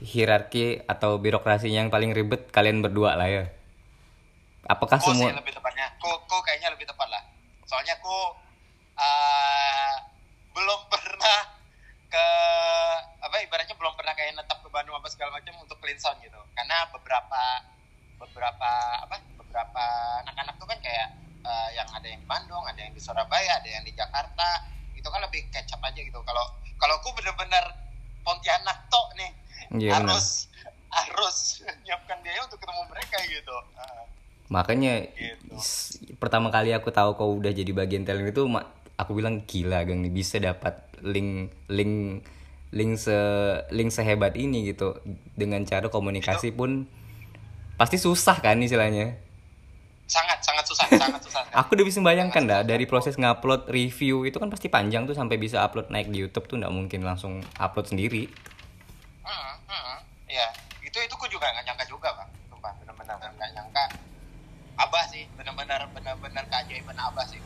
[0.03, 3.45] hierarki atau birokrasinya yang paling ribet kalian berdua lah ya.
[4.67, 5.95] Apakah sih semua lebih tepatnya.
[6.03, 7.23] Ku, ku kayaknya lebih tepat lah.
[7.67, 8.17] Soalnya ku
[8.99, 9.95] uh,
[10.53, 11.41] belum pernah
[12.13, 12.27] ke
[13.23, 16.39] apa ibaratnya belum pernah kayak netap ke Bandung apa segala macam untuk clean sound gitu.
[16.59, 17.43] Karena beberapa
[18.19, 18.71] beberapa
[19.07, 19.85] apa beberapa
[20.27, 21.09] anak-anak tuh kan kayak
[21.47, 24.67] uh, yang ada yang di Bandung, ada yang di Surabaya, ada yang di Jakarta.
[24.95, 26.21] Itu kan lebih kecap aja gitu.
[26.23, 26.45] Kalau
[26.79, 27.83] kalau ku bener-bener
[28.23, 29.13] Pontianak tok
[29.83, 30.15] nih Iya, benar.
[30.15, 30.47] harus
[30.89, 31.37] harus
[31.83, 33.57] nyiapkan biaya untuk ketemu mereka gitu.
[33.75, 34.03] Uh,
[34.47, 35.57] makanya Gitu.
[36.15, 38.45] pertama kali aku tahu kau udah jadi bagian talent itu
[38.95, 42.21] aku bilang gila gang nih bisa dapat link link
[42.71, 43.17] link se
[43.69, 45.01] link sehebat ini gitu
[45.33, 46.85] dengan cara komunikasi pun
[47.75, 49.17] pasti susah kan istilahnya.
[50.05, 54.37] sangat sangat susah sangat susah Aku udah bisa membayangkan dah dari proses ngupload review itu
[54.37, 57.89] kan pasti panjang tuh sampai bisa upload naik di YouTube tuh nggak mungkin langsung upload
[57.89, 58.29] sendiri.
[60.33, 60.49] Iya,
[60.81, 63.85] itu itu ku juga nggak nyangka juga bang, sumpah benar-benar nggak nyangka.
[64.81, 67.37] Abah sih, benar-benar benar-benar keajaiban abah sih.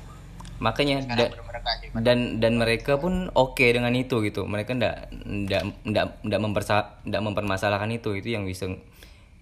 [0.62, 1.98] Makanya da- benar-benar keajaiban.
[2.06, 4.46] dan dan mereka pun oke dengan itu gitu.
[4.46, 8.14] Mereka ndak ndak ndak ndak mempersa ndak mempermasalahkan itu.
[8.14, 8.70] Itu yang bisa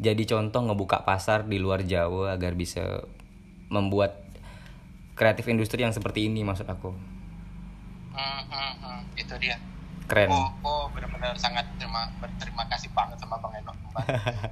[0.00, 3.04] jadi contoh ngebuka pasar di luar Jawa agar bisa
[3.68, 4.24] membuat
[5.14, 6.96] kreatif industri yang seperti ini maksud aku.
[8.16, 9.61] Hmm, hmm, hmm, itu dia.
[10.04, 10.28] Keren.
[10.28, 13.72] Oh, oh benar-benar sangat terima berterima kasih banget sama bang Eno.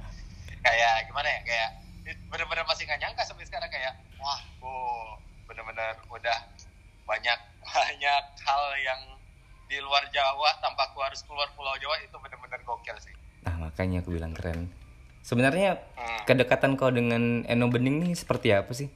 [0.65, 1.39] Kayak gimana ya?
[1.45, 1.69] Kayak
[2.27, 5.15] benar-benar masih nggak nyangka sampai sekarang kayak wah, oh
[5.47, 6.37] benar-benar udah
[7.05, 7.39] banyak
[7.75, 9.01] banyak hal yang
[9.67, 13.15] di luar Jawa tanpa aku harus keluar Pulau Jawa itu benar-benar gokil sih.
[13.43, 14.69] Nah, makanya aku bilang keren.
[15.23, 16.21] Sebenarnya Hmm.
[16.27, 18.91] kedekatan kau dengan Eno Bening nih seperti apa sih?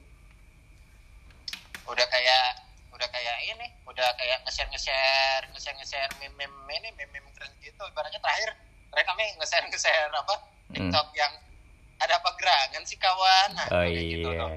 [9.78, 10.34] Nge-share apa
[10.68, 11.30] TikTok yang
[11.98, 14.42] ada apa gerangan sih kawan nah, Oh kayak gitu iya.
[14.42, 14.50] tuh.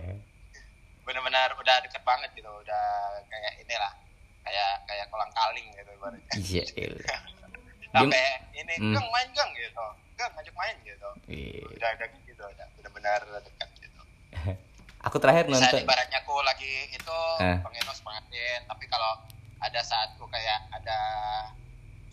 [1.01, 2.85] benar-benar udah deket banget gitu udah
[3.27, 3.93] kayak inilah
[4.41, 6.63] kayak kayak kolang kaling gitu ibaratnya Iya.
[6.73, 7.17] iya.
[7.93, 8.23] sampai
[8.55, 8.93] ini Hmm.
[8.93, 11.69] gang main gang gitu gang ngajak main gitu Iya.
[11.71, 14.01] udah ada gitu udah benar-benar dekat gitu
[15.01, 17.57] Aku terakhir bisa nonton ibaratnya aku lagi itu Eh.
[17.59, 19.21] Bang Eno semangatin tapi kalau
[19.57, 20.97] ada saat aku kayak ada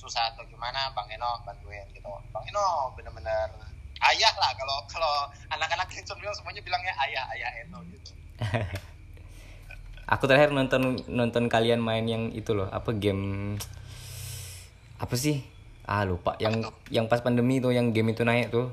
[0.09, 3.53] susah atau gimana Bang Eno bantuin gitu Bang Eno bener-bener
[4.09, 8.11] ayah lah kalau kalau anak-anak Clinton bilang semuanya bilangnya ayah ayah Eno gitu
[10.09, 13.55] Aku terakhir nonton nonton kalian main yang itu loh, apa game
[14.97, 15.45] apa sih?
[15.85, 18.73] Ah lupa yang yang pas pandemi tuh yang game itu naik tuh.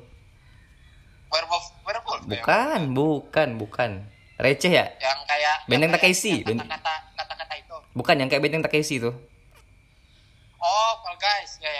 [1.27, 3.91] werewolf werewolf yang, Bukan, bukan, bukan.
[4.39, 4.87] Receh ya?
[5.03, 9.15] yang kayak Benteng yang Takeshi, yang kata-kata kata-kata itu Bukan yang kayak Benteng Takeshi tuh.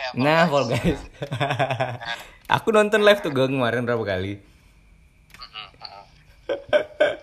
[0.06, 0.52] Ya Fall Nah, Guys.
[0.52, 1.02] Fall Guys.
[2.48, 4.38] Aku nonton live tuh gue kemarin berapa kali.
[5.34, 5.65] Mm-mm.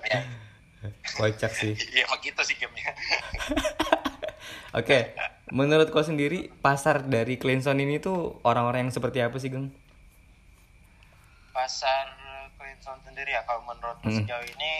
[0.04, 0.20] ya
[1.12, 1.78] Kocak sih.
[1.94, 2.92] iya begitu sih gamenya
[4.74, 5.12] Oke,
[5.48, 9.68] menurut kau sendiri pasar dari Cleanson ini tuh orang-orang yang seperti apa sih, Geng?
[11.52, 12.08] pasar
[12.56, 14.18] Clinton sendiri ya kalau menurutku Hmm.
[14.18, 14.72] sejauh ini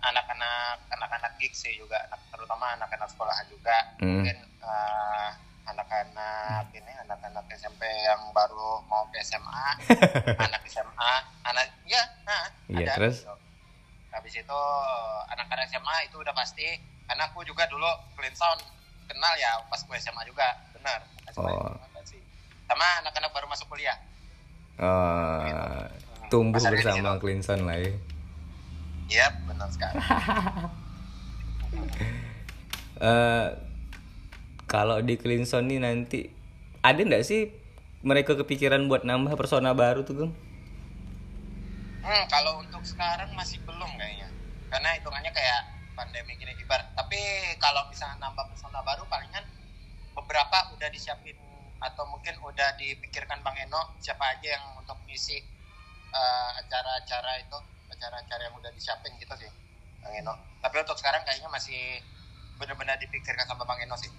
[0.00, 1.98] anak-anak anak-anak gig sih juga
[2.30, 4.22] terutama anak-anak sekolahan juga Hmm.
[4.22, 5.28] mungkin eh,
[5.64, 9.66] anak-anak ini anak-anak SMP yang baru mau ke SMA
[10.46, 11.12] anak SMA
[11.44, 13.22] anak ya nah, Iya, ada terus?
[13.22, 13.34] gitu.
[14.10, 14.60] habis itu
[15.28, 16.66] anak-anak SMA itu udah pasti
[17.06, 18.58] karena aku juga dulu clean sound
[19.06, 21.74] kenal ya pas gue SMA juga benar SMA Oh.
[22.66, 23.96] sama anak-anak baru masuk kuliah
[24.72, 25.84] Eh,
[26.26, 27.92] tumbuh Pasar ini bersama Cleanson lah ya.
[29.06, 29.94] Iya, benar sekali.
[33.02, 33.46] Eh,
[34.72, 36.20] kalau di Cleanson nih nanti
[36.88, 37.40] ada nggak sih
[38.08, 40.32] mereka kepikiran buat nambah persona baru tuh, Geng?
[42.06, 44.28] Hmm, kalau untuk sekarang masih belum kayaknya.
[44.72, 45.60] Karena hitungannya kayak
[45.96, 46.88] pandemi gini ibarat.
[46.98, 47.20] Tapi
[47.64, 49.44] kalau bisa nambah persona baru palingan
[50.16, 51.36] beberapa udah disiapin
[51.86, 55.36] atau mungkin udah dipikirkan Bang Eno siapa aja yang untuk ngisi
[56.20, 57.58] eh, acara-acara itu,
[57.94, 59.50] acara-acara yang udah disiapin gitu sih.
[60.02, 60.34] Bang Eno.
[60.62, 61.80] Tapi untuk sekarang kayaknya masih
[62.58, 64.10] benar-benar dipikirkan sama Bang Eno sih.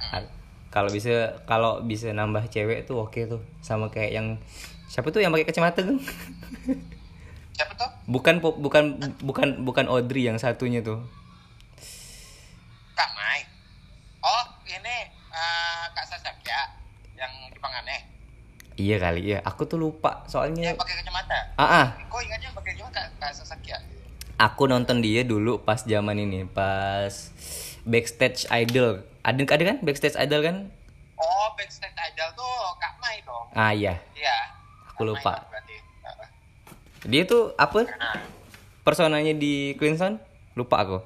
[0.00, 0.32] Al-
[0.68, 3.40] Kalau bisa kalau bisa nambah cewek tuh oke tuh.
[3.60, 4.26] Sama kayak yang
[4.86, 6.00] siapa tuh yang pakai kacamata, Geng?
[7.56, 7.88] Siapa tuh?
[8.06, 8.84] bukan bukan
[9.24, 11.00] bukan bukan Audrey yang satunya tuh.
[12.92, 13.40] Kak Mai.
[14.20, 14.96] Oh, ini
[15.32, 16.60] eh, Kak Saskia
[17.16, 18.00] yang di Panganeh.
[18.76, 19.38] Iya kali ya.
[19.42, 20.70] Aku tuh lupa Yang soalnya.
[20.76, 21.38] pakai kacamata.
[21.56, 21.86] Ah, ah.
[22.06, 23.78] Kok ingatnya pakai kacamata Kak, Kak Saskia?
[24.36, 27.32] Aku nonton dia dulu pas zaman ini, pas
[27.88, 29.00] backstage idol.
[29.26, 30.56] Ada ada kan backstage idol kan?
[31.18, 33.46] Oh, backstage idol tuh Kak Mai dong.
[33.50, 34.36] Ah iya, Iya.
[34.94, 35.32] Aku Kak lupa.
[35.50, 35.74] Mai
[37.06, 37.86] dia tuh apa?
[37.86, 38.18] Nah,
[38.82, 40.18] Personanya di Cleanson?
[40.54, 40.98] Lupa aku.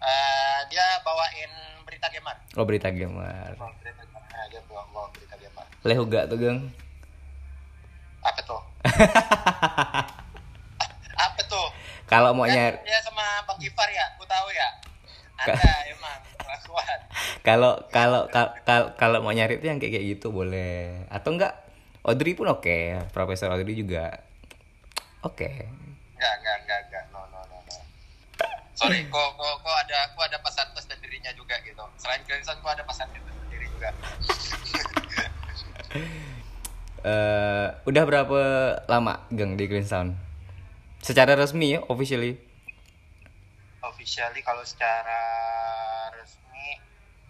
[0.00, 1.52] eh, dia bawain
[1.84, 2.36] berita gamer.
[2.56, 3.56] Oh berita gamer.
[3.56, 4.24] Bawa berita gamer.
[4.26, 5.64] Nah, dia bawa, bawa berita gamer.
[5.84, 6.60] Lehuga tuh geng.
[8.20, 8.60] Apa tuh?
[11.18, 11.68] Apa tuh?
[12.04, 14.68] Kalau mau Kan nyari, dia sama Bang Gifar ya, aku tahu ya.
[15.38, 16.20] Anda emang
[16.58, 16.98] kelakuan.
[17.46, 21.06] kalau kalau kal- kal- kalau mau nyari tuh yang kayak kayak gitu boleh.
[21.08, 21.54] Atau enggak?
[22.02, 23.08] Audrey pun oke.
[23.14, 24.22] Profesor Audrey juga
[25.22, 25.50] oke.
[26.18, 27.04] Enggak, enggak, enggak, enggak.
[27.14, 27.76] No, no, no, no.
[28.74, 31.84] Sorry, kok kok kok ada kok ada pasar tes dan dirinya juga gitu.
[31.98, 33.90] Selain Clemson, kok ada pasar tes dan diri juga.
[36.98, 38.40] eh udah berapa
[38.90, 40.14] lama geng di Greenstown?
[40.98, 42.34] Secara resmi ya, officially.
[43.78, 45.20] Officially kalau secara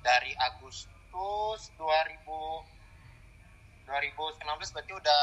[0.09, 2.25] dari Agustus 2000
[3.89, 5.23] 2019 berarti udah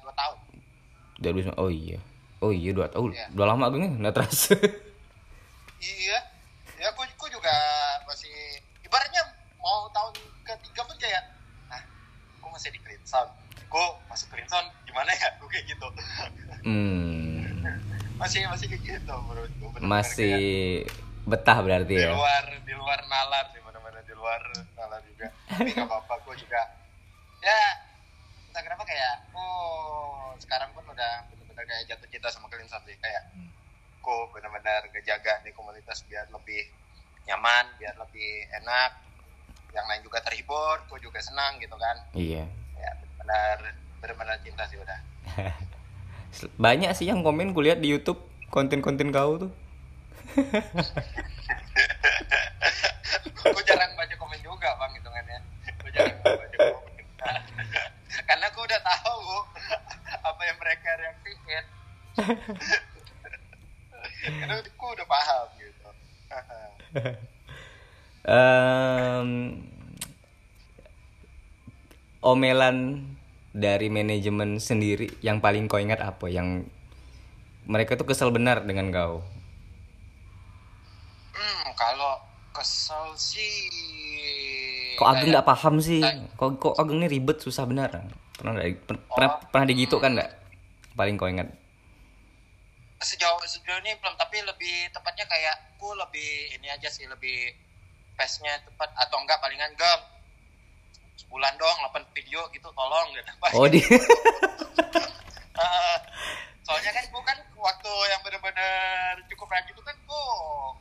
[0.00, 0.38] 2 tahun.
[1.20, 1.98] Udah dua- oh iya.
[2.38, 3.12] Oh iya dua tahun.
[3.12, 3.26] Iya.
[3.36, 4.54] Udah lama geng, nggak terasa.
[5.80, 6.18] Iya.
[6.78, 7.52] Ya aku, aku juga
[8.06, 8.32] masih
[8.86, 9.20] ibaratnya
[9.58, 10.14] mau tahun
[10.46, 11.22] ketiga pun kayak
[11.68, 11.82] nah,
[12.38, 13.26] aku masih di Cleanson.
[13.68, 15.28] Aku masuk Cleanson gimana ya?
[15.36, 15.86] Aku kayak gitu.
[16.64, 17.66] hmm,
[18.22, 19.64] masih masih kayak gitu menurutku.
[19.74, 22.14] Bener-bener masih kayak betah berarti di ya.
[22.16, 23.60] luar di luar nalar sih
[24.28, 24.42] luar
[24.76, 25.32] nalar juga.
[25.48, 26.60] Tapi gak apa-apa aku juga
[27.38, 27.60] ya
[28.50, 33.30] entah kenapa kayak oh sekarang pun udah bener-bener kayak jatuh cinta sama Cleanson sih kayak
[34.02, 36.64] aku benar-benar ngejaga nih komunitas biar lebih
[37.28, 38.92] nyaman, biar lebih enak.
[39.76, 41.96] Yang lain juga terhibur, aku juga senang gitu kan.
[42.16, 42.48] Iya.
[42.80, 43.56] Ya benar
[44.00, 44.98] benar cinta sih udah.
[46.64, 49.52] Banyak sih yang komen kulihat di YouTube konten-konten kau tuh.
[53.48, 55.38] aku jarang baca komen juga bang hitungannya.
[55.78, 56.94] Aku jarang baca komen.
[58.28, 59.22] Karena aku udah tahu
[60.24, 61.64] apa yang mereka reaksiin.
[64.42, 65.88] Karena aku udah paham gitu.
[68.28, 69.30] Em,
[72.20, 73.08] omelan
[73.56, 76.28] dari manajemen sendiri yang paling kau ingat apa?
[76.28, 76.68] Yang
[77.68, 79.24] mereka tuh kesel benar dengan kau.
[81.36, 82.18] Hmm, kalau
[82.52, 83.70] kesel sih.
[84.97, 86.00] Kok Ageng nggak paham sih?
[86.34, 87.90] Kok kok Ageng ini ribet susah benar?
[88.32, 90.30] Pernah per- pernah pernah digitu kan nggak?
[90.94, 91.48] Paling kau ingat.
[92.98, 97.54] sejauh sejauh ini belum tapi lebih tepatnya kayak aku lebih ini aja sih lebih
[98.12, 100.00] pace-nya tepat atau enggak palingan gem
[101.16, 103.78] sebulan dong 8 video gitu tolong gitu Oh di.
[105.58, 105.96] Eh,
[106.60, 110.22] soalnya kan gue kan waktu yang benar-benar cukup rajin itu kan gue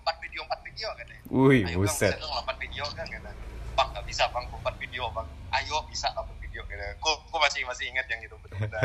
[0.01, 2.13] 4 video 4 video kan ya Wih, ayo buset.
[2.13, 3.29] dong 8 video kan gitu
[3.77, 7.61] bang gak bisa bang 4 video bang ayo bisa 8 video gitu gue gue masih
[7.63, 8.81] masih ingat yang itu benar-benar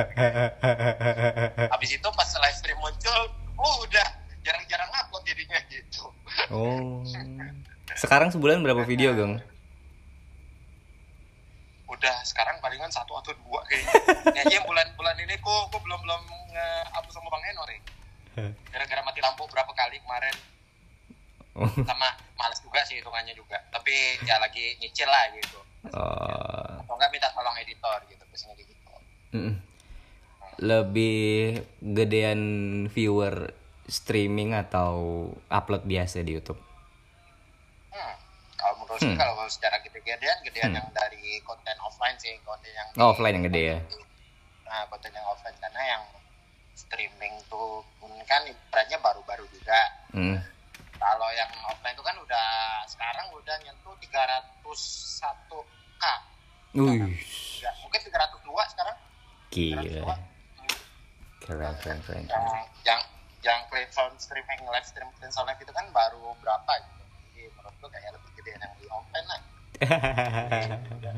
[1.72, 3.20] Habis itu pas live stream muncul,
[3.56, 4.08] oh udah
[4.42, 6.04] jarang-jarang upload jadinya gitu.
[6.52, 7.00] oh.
[8.02, 9.40] Sekarang sebulan berapa video, Geng?
[11.86, 13.92] Udah sekarang palingan satu atau dua kayaknya.
[14.38, 17.80] Ya iya bulan-bulan ini kok kok belum belum nge-upload sama Bang Enor ya.
[18.72, 20.36] Gara-gara mati lampu berapa kali kemarin
[21.52, 21.68] Oh.
[21.84, 22.08] sama
[22.42, 23.62] males juga sih hitungannya juga.
[23.70, 25.58] Tapi ya lagi nyicil lah gitu.
[25.94, 26.82] Oh.
[26.82, 28.74] Atau enggak minta tolong editor gitu biasanya gitu.
[29.38, 29.54] Mm-mm.
[30.58, 31.62] Lebih
[31.94, 32.42] gedean
[32.90, 33.54] viewer
[33.86, 36.58] streaming atau upload biasa di YouTube?
[37.94, 38.14] Hmm.
[38.58, 43.14] Kalau menurut sih kalau secara gede-gedean gedean yang dari konten offline sih, konten yang Oh,
[43.14, 43.78] offline yang gede ya.
[44.66, 46.02] Nah, konten yang offline karena yang
[46.74, 47.86] streaming tuh
[48.26, 49.80] kan ibaratnya baru-baru juga.
[50.14, 50.38] Hmm.
[51.02, 52.46] Kalau yang offline tuh kan udah
[52.86, 56.04] sekarang udah nyentuh 301k.
[56.72, 57.20] Wih,
[57.58, 58.96] Ya, mungkin 302 sekarang.
[59.50, 59.82] gila.
[59.82, 60.14] 302.
[61.42, 62.22] Keren, keren, keren.
[62.86, 63.02] Yang yang
[63.42, 63.58] yang
[63.90, 67.02] sound streaming live stream sound live itu kan baru berapa gitu.
[67.02, 69.42] Jadi menurut gue kayak lebih gede yang di offline lah.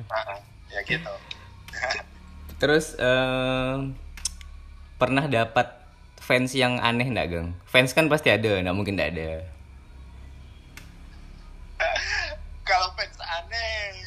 [0.09, 0.41] Nah,
[0.73, 1.13] ya gitu.
[2.57, 3.93] Terus em,
[4.97, 5.69] pernah dapat
[6.17, 7.53] fans yang aneh nggak, Geng?
[7.69, 9.45] Fans kan pasti ada, nggak mungkin nggak ada.
[12.65, 14.01] Kalau fans aneh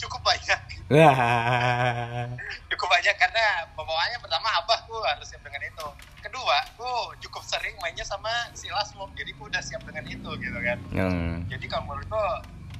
[0.00, 0.60] cukup banyak.
[2.72, 3.44] Cukup banyak karena
[3.76, 5.88] pembawaannya pertama abahku harus siap dengan itu
[6.24, 10.58] kedua aku cukup sering mainnya sama si Lasmo jadi aku udah siap dengan itu gitu
[10.64, 11.44] kan Hmm.
[11.52, 12.24] jadi kalau menurutku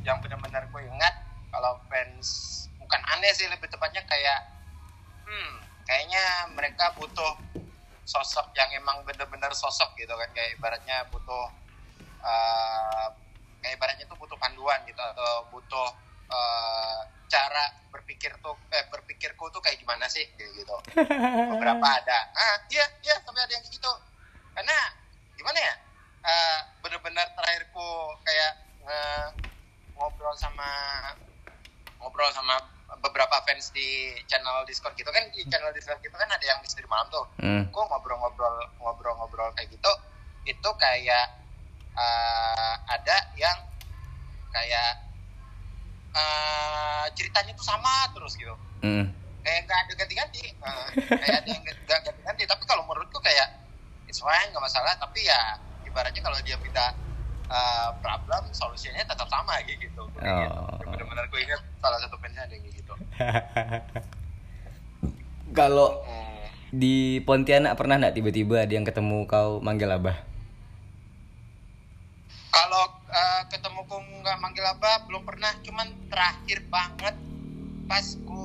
[0.01, 1.15] yang benar-benar aku ingat
[1.53, 2.29] kalau fans
[2.81, 4.41] bukan aneh sih lebih tepatnya kayak
[5.29, 5.53] hmm
[5.85, 6.25] kayaknya
[6.57, 7.37] mereka butuh
[8.09, 11.45] sosok yang emang benar-benar sosok gitu kan kayak ibaratnya butuh
[12.25, 13.07] eh,
[13.65, 15.89] kayak ibaratnya itu butuh panduan gitu atau butuh
[16.29, 17.01] eh,
[17.33, 20.29] cara berpikir tuh eh, berpikirku tuh kayak gimana sih?
[20.37, 20.77] Kayak gitu.
[21.57, 22.19] Beberapa ada.
[22.37, 23.93] Ah iya iya sampai ada yang kayak gitu.
[24.53, 24.77] Karena
[25.33, 25.75] gimana ya?
[26.25, 27.89] Eh, bener-bener terakhirku
[28.21, 28.53] kayak
[28.85, 29.27] eh,
[29.97, 30.69] ngobrol sama
[31.97, 32.61] ngobrol sama
[33.01, 36.85] beberapa fans di channel Discord gitu kan di channel Discord gitu kan ada yang misteri
[36.85, 37.25] malam tuh.
[37.41, 37.65] Hmm.
[37.73, 39.93] gue ngobrol-ngobrol ngobrol-ngobrol kayak gitu
[40.45, 41.44] itu kayak
[41.95, 43.59] eh, ada yang
[44.51, 44.91] kayak
[46.13, 49.09] eh, ceritanya tuh sama terus gitu Hmm.
[49.41, 53.49] kayak nggak ada ganti-ganti Eh, kayak ada yang nggak ganti-ganti tapi kalau menurutku kayak
[54.05, 55.41] it's fine nggak masalah tapi ya
[55.83, 56.85] ibaratnya kalau dia minta
[57.45, 60.77] eh, problem solusinya tetap sama kayak gitu Kayak Oh.
[60.77, 60.85] gitu.
[60.87, 62.95] bener-bener gue ingat salah satu fansnya ada yang gitu
[65.55, 66.45] Kalau Hmm.
[66.75, 70.19] di Pontianak pernah nggak tiba-tiba ada yang ketemu kau manggil abah?
[72.55, 77.15] Kalau eh, ketemu ku nggak manggil apa belum pernah, cuman terakhir banget
[77.85, 78.45] pas ku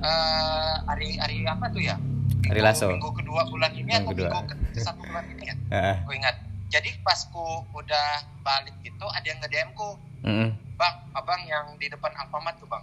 [0.00, 1.96] eh, hari hari apa tuh ya?
[2.42, 2.86] Hari Minggu- Lasso.
[2.88, 4.28] Minggu kedua bulan ini Minggu atau kedua.
[4.28, 4.42] minggu
[4.74, 5.54] ke, satu bulan ini ya?
[6.06, 6.36] Ku ingat.
[6.68, 8.08] Jadi pas ku udah
[8.40, 10.56] balik gitu ada yang nge-DM ku, Mm-mm.
[10.74, 12.80] bang, abang yang di depan Alfamart tuh bang.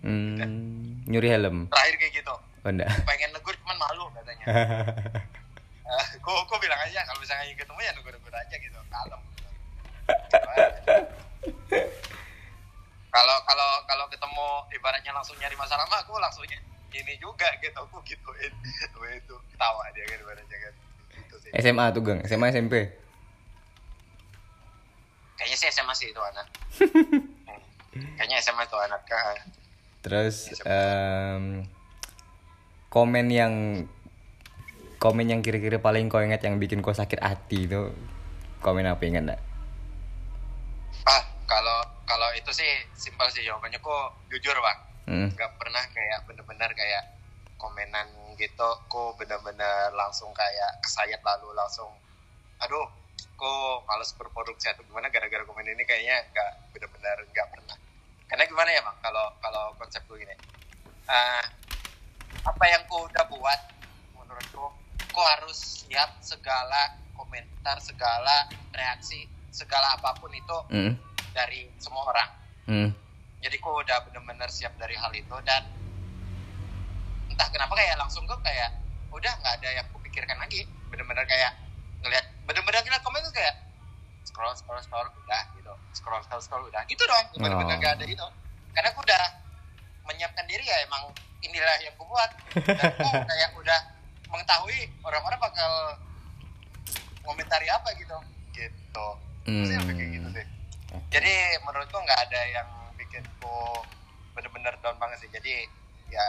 [0.00, 0.40] Hmm,
[1.04, 1.68] nyuri helm.
[1.68, 2.34] Terakhir kayak gitu.
[2.60, 2.88] Oh enggak.
[3.04, 4.44] Pengen negur cuman malu katanya.
[6.24, 9.20] Ku, ku bilang aja kalau misalnya ketemu ya negur-negur aja gitu, kalem.
[13.14, 16.44] kalau kalau kalau ketemu ibaratnya langsung nyari masalah mah aku langsung
[16.94, 18.52] ini juga gitu aku gituin
[18.94, 20.74] Gue itu ketawa dia kan ibaratnya kan
[21.14, 22.74] gitu sih SMA tuh gang, SMA SMP.
[25.34, 26.46] kayaknya sih SMA sih itu anak
[28.18, 29.46] kayaknya SMA itu anak Kak.
[30.04, 31.64] Terus em,
[32.92, 33.54] komen yang
[35.04, 37.92] komen yang kira-kira paling kau ingat yang bikin kau sakit hati itu?
[38.64, 39.42] Komen apa ingat enggak?
[41.04, 42.64] ah kalau kalau itu sih
[42.96, 45.28] simpel sih jawabannya kok jujur bang Hmm.
[45.36, 47.04] nggak pernah kayak bener-bener kayak
[47.60, 48.08] komenan
[48.40, 51.92] gitu ku bener-bener langsung kayak kesayat lalu langsung
[52.56, 52.88] aduh
[53.36, 55.12] kok males berproduksi atau gimana?
[55.12, 57.76] Gara-gara komen ini kayaknya nggak bener-bener nggak pernah.
[58.24, 60.32] Karena gimana ya bang kalau kalau konsep gue gini.
[61.04, 61.44] Eh,
[62.40, 63.60] apa yang ku udah buat
[64.16, 64.64] menurutku
[65.14, 70.92] ku harus siap segala komentar segala reaksi segala apa pun itu Hmm.
[71.30, 72.28] dari semua orang
[72.64, 72.90] Hmm.
[73.38, 75.62] jadi ku udah bener-bener siap dari hal itu dan
[77.28, 78.70] entah kenapa kayak langsung gue kayak
[79.10, 81.54] udah nggak ada yang kupikirkan lagi bener-bener kayak
[82.00, 83.54] ngeliat bener-bener ngeliat komen tuh kayak
[84.24, 87.80] scroll scroll scroll udah gitu scroll scroll scroll udah gitu doang bener-bener Oh.
[87.80, 88.26] gak ada gitu
[88.70, 89.22] karena aku udah
[90.04, 93.80] menyiapkan diri ya emang inilah yang ku buat dan aku kayak udah
[94.34, 95.72] mengetahui orang-orang bakal
[97.22, 98.18] komentari apa gitu.
[98.50, 99.06] Gitu.
[99.46, 99.62] Hmm.
[99.62, 100.46] sih kayak gitu sih.
[101.14, 102.68] Jadi menurutku nggak ada yang
[102.98, 103.58] bikinku
[104.34, 105.30] bener-bener down banget sih.
[105.30, 105.70] Jadi
[106.10, 106.26] ya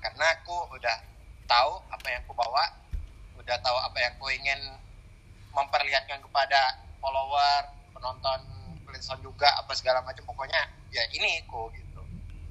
[0.00, 0.96] karena aku udah
[1.44, 2.64] tahu apa yang aku bawa
[3.36, 4.60] udah tahu apa yang aku ingin
[5.52, 8.40] memperlihatkan kepada follower penonton
[8.84, 12.00] Clinton juga apa segala macam pokoknya ya ini aku gitu.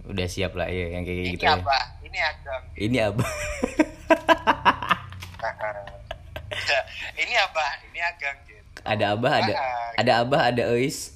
[0.08, 1.58] Udah siap lah ya yang kayak ini gitu ya.
[1.58, 1.80] apa?
[2.06, 3.32] Ini agam Ini abah.
[7.22, 11.12] ini apa ini agam gitu ada abah, ada Ah, ada abah, ada Eis.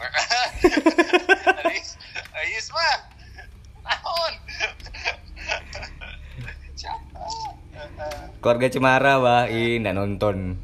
[1.68, 2.00] Ais,
[2.32, 2.96] Ais mah
[3.84, 4.32] naon?
[8.42, 9.44] Keluarga Cemara, bah.
[9.52, 10.56] Nggak nonton.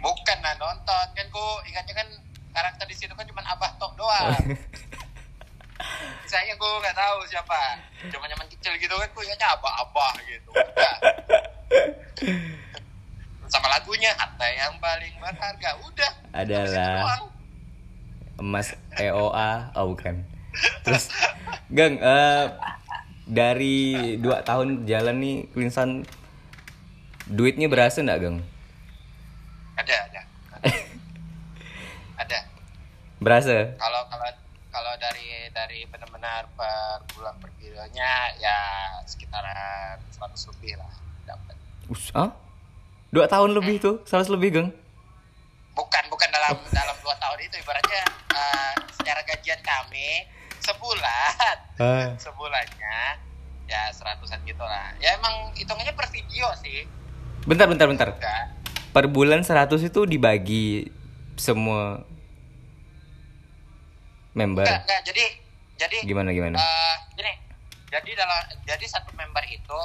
[0.00, 2.08] Bukan lah nonton kan ku ingatnya kan
[2.52, 4.36] karakter di situ kan cuma Abah Tok doang.
[6.30, 7.58] Saya ku nggak tahu siapa.
[8.06, 10.50] Cuma nyaman kecil gitu kan ku ingatnya Abah-Abah gitu.
[10.54, 10.94] Udah.
[13.50, 15.70] Sama lagunya harta yang paling berharga.
[15.82, 16.12] Udah.
[16.30, 17.26] Adalah
[18.38, 20.22] emas EOA, oh bukan.
[20.86, 21.10] Terus,
[21.66, 22.44] Gang, eh,
[23.26, 26.06] dari dua tahun jalan nih, Clinton
[27.26, 28.38] duitnya berasa nggak, Gang?
[29.82, 30.20] Ada, ada.
[32.22, 32.38] Ada.
[33.18, 33.74] Berasa.
[33.80, 34.28] kalau kalau
[34.70, 38.58] kalau dari dari benar-benar per bulan per videonya ya
[39.04, 40.92] sekitaran 100 lebih lah
[41.24, 41.54] dapat
[41.86, 42.30] Us, ah?
[43.10, 44.68] Dua tahun lebih tuh, 100 lebih, Gang.
[45.70, 50.26] bukan bukan dalam dalam dua tahun itu ibaratnya eh, secara gajian kami
[50.60, 52.12] sebulan Ah.
[52.24, 52.98] sebulannya
[53.64, 56.84] ya seratusan gitu lah ya emang hitungannya per video sih
[57.42, 58.08] Bentar, bentar, bentar.
[58.12, 58.44] enggak
[58.90, 60.90] Per bulan 100 itu dibagi
[61.34, 62.02] semua
[64.32, 64.62] member.
[64.62, 65.24] enggak, enggak jadi
[65.76, 66.56] jadi Gimana, gimana?
[66.56, 67.32] Eh, gini,
[67.88, 69.78] jadi dalam jadi satu member itu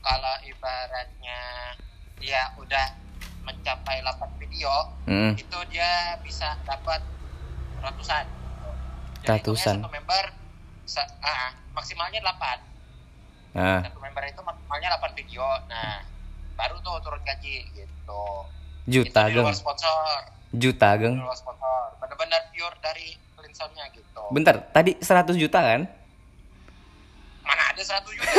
[0.00, 1.40] kalau ibaratnya
[2.16, 2.86] dia udah
[3.42, 4.70] mencapai 8 video,
[5.04, 5.32] Mm.
[5.36, 5.90] itu dia
[6.20, 6.98] bisa dapat
[7.78, 8.26] ratusan.
[9.20, 9.76] Jadi Ratusan.
[9.78, 10.24] satu member
[10.84, 12.58] sa- ah, maksimalnya 8
[13.52, 15.98] Nah, satu member itu maksimalnya 8 video nah
[16.54, 18.24] baru tuh turun gaji gitu
[18.86, 19.50] juta itu geng.
[19.52, 21.16] sponsor Juta geng.
[21.32, 23.16] sponsor bener-bener pure dari
[23.46, 24.22] Linsonnya gitu.
[24.34, 25.86] Bentar, tadi 100 juta kan?
[27.46, 28.26] mana ada 100 juta?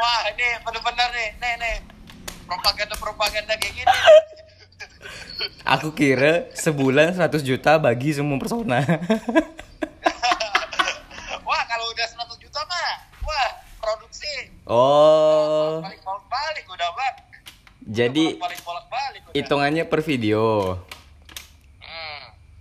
[0.00, 1.28] Wah ini bener-bener nih.
[1.38, 1.76] Nih nih.
[2.48, 3.86] Propaganda propaganda kayak gini.
[5.62, 8.80] Aku kira sebulan 100 juta bagi semua persona.
[11.46, 12.90] wah kalau udah 100 juta mah
[13.22, 14.50] wah produksi.
[14.66, 17.16] Oh, balik balik udah bang.
[17.86, 19.36] Jadi balik bolak balik udah.
[19.36, 20.74] hitungannya per video.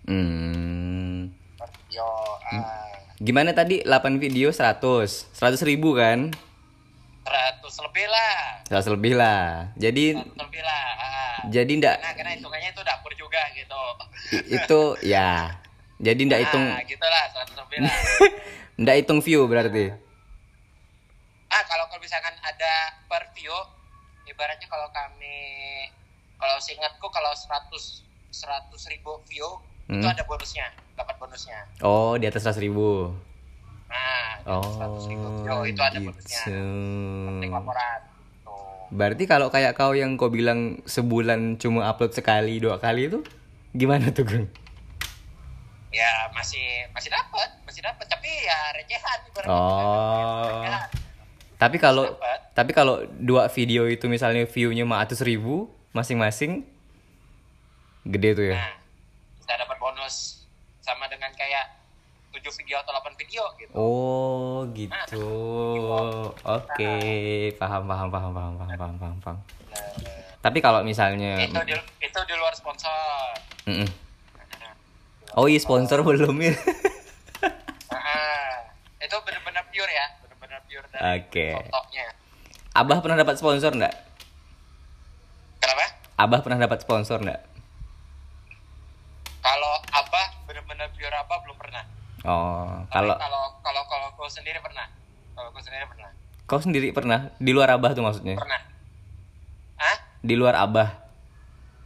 [0.10, 1.30] Hmm,
[1.94, 2.10] yo
[2.50, 2.90] ah,
[3.20, 3.84] Gimana tadi?
[3.84, 6.34] 8 video 100 100 ribu kan?
[7.30, 8.38] 100 lebih lah.
[8.74, 9.70] 100 lebih lah.
[9.78, 11.38] Jadi 100 lebih lah ah.
[11.54, 13.84] jadi ndak karena karena hitungannya itu dapur juga gitu.
[14.50, 15.62] Itu ya.
[16.00, 17.96] Jadi ndak hitung ah, gitulah 100 lebih lah.
[18.80, 19.92] Ndak hitung view berarti?
[21.52, 23.52] Ah kalau kalau misalkan ada per view
[24.24, 25.36] ibaratnya kalau kami
[26.40, 27.76] kalau seingatku kalau 100
[28.32, 30.06] 100 ribu view itu Hmm.
[30.06, 33.10] ada bonusnya dapat bonusnya Oh di atas 100 ribu
[33.90, 36.62] nah Oh 100 ribu view itu ada bonusnya gitu
[37.26, 38.54] penting laporan gitu.
[38.90, 43.22] Berarti kalau kayak kau yang kau bilang sebulan cuma upload sekali dua kali itu
[43.72, 44.46] gimana tuh Gung?
[45.90, 50.46] ya masih masih dapat masih dapat tapi ya recehan Oh.
[50.46, 50.90] Recehan.
[51.58, 52.06] Tapi kalau
[52.54, 56.62] tapi kalau dua video itu misalnya view-nya 500 ribu masing-masing
[58.06, 58.58] gede tuh ya.
[58.58, 58.72] nah
[59.50, 60.46] bisa dapat bonus
[60.78, 61.74] sama dengan kayak
[62.38, 65.26] 7 video atau 8 video gitu Oh gitu.
[66.46, 66.94] Oke,
[67.58, 69.18] paham paham paham paham paham paham paham.
[69.26, 69.38] paham.
[69.74, 69.90] Nah,
[70.46, 72.94] Tapi kalau misalnya itu di itu di luar sponsor
[73.66, 73.90] Mm-mm.
[75.34, 76.54] Oh iya sponsor belum ya.
[79.02, 81.58] Itu benar-benar pure ya benar-benar pure dari Oke.
[81.58, 82.06] fotonya
[82.78, 83.98] Abah pernah dapat sponsor enggak?
[85.58, 85.90] kenapa
[86.22, 87.49] Abah pernah dapat sponsor enggak?
[89.40, 91.84] Kalau abah benar-benar pure abah belum pernah
[92.20, 94.84] Oh, Tapi kalau kalau kalau kalau aku sendiri pernah
[95.32, 96.12] kalau aku sendiri pernah
[96.44, 98.36] kau sendiri pernah di luar Abah tuh maksudnya?
[98.36, 98.60] pernah
[99.78, 100.90] ah Di luar Abah.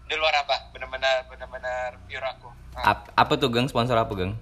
[0.03, 3.65] di luar abah benar-benar benar-benar pure aku Ah, Ap- apa tuh Gang?
[3.65, 4.33] Sponsor apa Gang?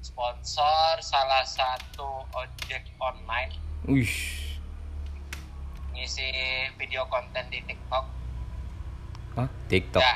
[0.00, 3.50] sponsor salah satu ojek online
[3.84, 4.06] Wih.
[5.90, 6.30] ngisi
[6.74, 8.04] video konten di TikTok
[9.34, 9.48] Hah?
[9.66, 9.98] TikTok.
[9.98, 10.14] ya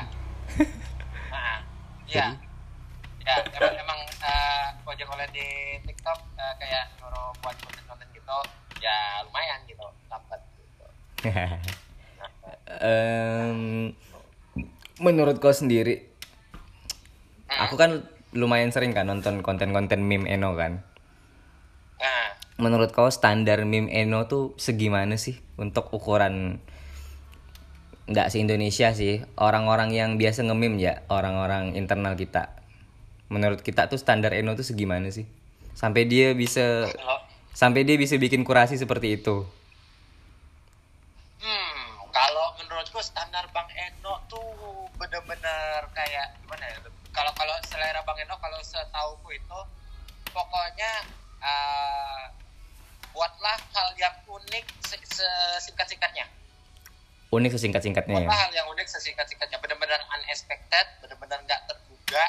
[1.33, 1.57] nah,
[2.05, 2.37] ya
[3.23, 5.47] ya emang, emang eh, ojek online di
[5.87, 8.37] TikTok eh, kayak nyuruh buat konten-konten gitu
[8.83, 10.85] ya lumayan gitu dapat gitu.
[12.83, 13.95] Em,
[14.99, 16.03] menurut kau sendiri,
[17.47, 18.03] aku kan
[18.35, 20.83] lumayan sering kan nonton konten-konten meme Eno kan.
[22.01, 26.59] nah Menurut kau standar meme Eno tuh segimana sih untuk ukuran
[28.03, 32.51] nggak se Indonesia sih orang-orang yang biasa nge-meme ya orang-orang internal kita.
[33.31, 35.23] Menurut kita tuh standar Eno tuh segimana sih?
[35.73, 37.17] Sampai dia bisa kalau
[37.53, 39.47] sampai dia bisa bikin kurasi seperti itu.
[41.43, 41.83] hmm
[42.13, 44.43] kalau menurutku standar Bang Eno tuh
[44.99, 46.77] bener-bener kayak gimana ya
[47.15, 49.59] kalau kalau selera Bang Eno kalau setauku itu
[50.29, 50.91] pokoknya
[51.41, 52.23] eh,
[53.13, 56.25] buatlah hal yang unik se- sesingkat-singkatnya
[57.33, 58.29] Unik sesingkat-singkatnya ya.
[58.29, 62.23] Hal yang unik sesingkat-singkatnya benar-benar unexpected benar-benar nggak terduga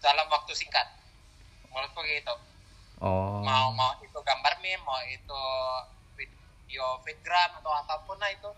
[0.00, 0.86] dalam waktu singkat
[1.66, 2.34] menurutku gitu
[2.98, 3.40] Oh.
[3.40, 5.42] mau mau itu gambar meme mau itu
[6.14, 8.50] video fitgram atau apa pun lah itu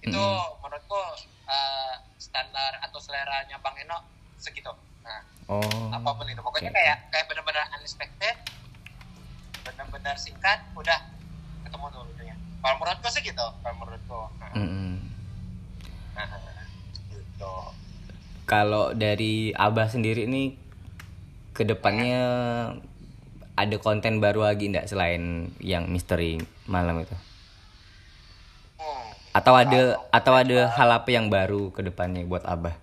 [0.00, 0.58] itu Mm.
[0.58, 0.98] menurutku
[1.44, 4.02] eh, standar atau seleranya bang Eno
[4.36, 5.62] segitu nah Oh.
[5.90, 6.76] apa pun itu pokoknya oke.
[6.76, 8.34] kayak kayak benar-benar unexpected
[9.62, 10.98] benar-benar singkat udah
[11.84, 14.50] ketemu tuh videonya kalau menurutku sih gitu kalau menurutku nah,
[16.16, 16.26] nah,
[17.12, 17.54] gitu.
[18.44, 20.52] Kalau dari Abah sendiri nih
[21.56, 22.24] ke depannya
[23.56, 26.36] ada konten baru lagi ndak selain yang misteri
[26.68, 27.16] malam itu?
[28.76, 29.08] Hmm.
[29.32, 32.76] Atau ada atau ada hal apa yang baru ke depannya buat Abah?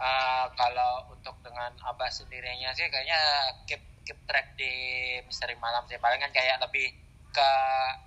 [0.00, 3.20] Eh, kalau untuk dengan abah sendirinya sih kayaknya
[3.68, 4.72] keep keep track di
[5.28, 6.00] misteri malam sih.
[6.00, 7.05] Palingan kayak lebih
[7.36, 7.50] ke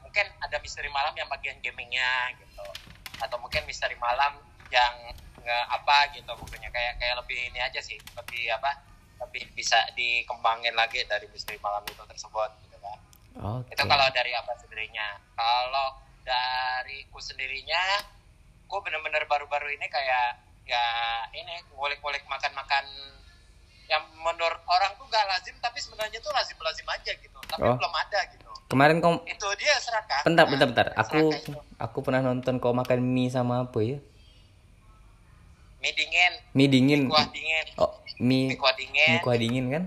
[0.02, 2.66] mungkin ada misteri malam yang bagian gamingnya gitu.
[3.22, 4.42] Atau mungkin misteri malam
[4.74, 8.86] yang nggak apa gitu pokoknya kayak kayak lebih ini aja sih lebih apa
[9.24, 12.98] lebih bisa dikembangin lagi dari misteri malam itu tersebut gitu kan.
[13.40, 13.72] Oke.
[13.72, 15.08] itu kalau dari apa sendirinya.
[15.38, 15.88] Kalau
[16.26, 17.82] dari ku sendirinya
[18.70, 20.38] ku bener-bener baru-baru ini kayak
[20.70, 20.86] ya
[21.34, 22.86] ini ngulik-ngulik makan-makan
[23.90, 27.76] yang menurut orang tuh gak lazim tapi sebenarnya tuh lazim-lazim aja gitu tapi Oh.
[27.76, 30.88] belum ada gitu Kemarin kau itu dia serakah bentar bentar bentar.
[30.96, 31.34] Aku
[31.76, 33.98] aku pernah nonton kau makan mie sama apa ya?
[35.80, 37.02] mie dingin Mie dingin.
[37.08, 39.84] kuah dingin Oh, mie mie kuah dingin mie kuah dingin kan?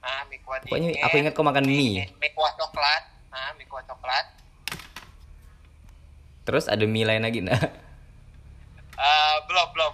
[0.00, 2.12] ah mie kuah Pokoknya dingin aku ingat kau makan mie.
[2.12, 4.26] mie kuah coklat ah mie kuah coklat
[6.42, 7.56] Terus ada mie lain lagi nah.
[8.94, 9.92] Ah, belum belum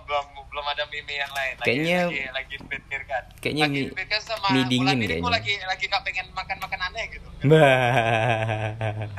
[0.51, 0.65] belum
[1.01, 5.05] mie yang lain lagi, Kayaknya- lagi lagi dipikirkan kayaknya lagi dipikirkan sama mie dingin ini
[5.05, 5.23] kayaknya.
[5.23, 7.59] gua lagi lagi gak pengen makan makan aneh gitu Bah.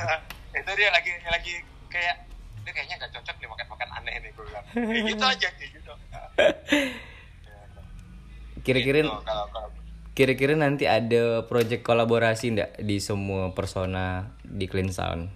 [0.58, 1.54] itu dia lagi lagi
[1.88, 2.16] kayak
[2.60, 5.70] dia kayaknya gak cocok nih makan makan aneh nih gue bilang kayak gitu aja kayak
[5.72, 5.92] gitu
[8.60, 9.68] Kira-kira Gitu, kalau kalau
[10.12, 15.32] kira-kira nanti ada project kolaborasi ndak di semua persona di Clean Sound?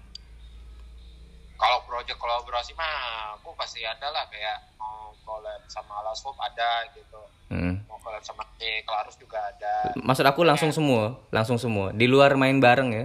[1.55, 2.95] Kalau project kolaborasi mah
[3.35, 7.77] aku pasti ada lah kayak mau collab sama Alaswap ada gitu Hmm.
[7.85, 11.93] mau collab sama si Clarus juga ada Maksud aku langsung semua, langsung semua.
[11.93, 13.05] Di luar main bareng ya.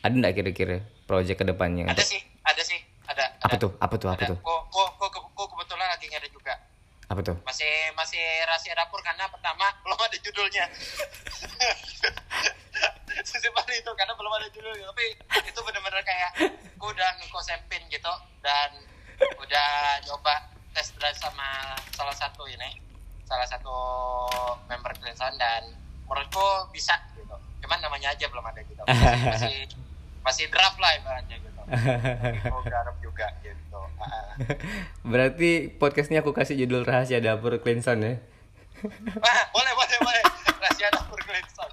[0.00, 1.84] Ada ndak kira-kira project ke depannya?
[1.84, 3.60] ada sih ada sih ada Apa ada.
[3.60, 3.70] tuh?
[3.76, 4.08] Apa tuh?
[4.08, 4.38] Apa ada tuh?
[4.38, 6.54] kok kok kok kok kebetulan lagi nggak ada juga
[7.06, 7.36] Apa tuh?
[7.42, 10.64] masih masih rahasia dapur karena pertama belum ada judulnya
[13.28, 15.06] sesimpel itu karena belum ada judulnya tapi
[15.46, 16.30] itu benar-benar kayak
[16.76, 18.70] aku udah ngekonsepin gitu dan
[19.36, 22.80] udah coba test drive sama salah satu ini
[23.26, 23.76] salah satu
[24.66, 25.70] member Cleanson dan
[26.06, 27.36] menurutku bisa gitu
[27.66, 29.68] cuman namanya aja belum ada gitu masih
[30.20, 33.78] masih, draft lah ibaratnya gitu aku garap juga gitu.
[35.12, 38.18] Berarti podcast ini aku kasih judul rahasia dapur Clean Sound ya.
[39.54, 40.22] Boleh boleh boleh
[40.58, 41.70] rahasia dapur Cleanson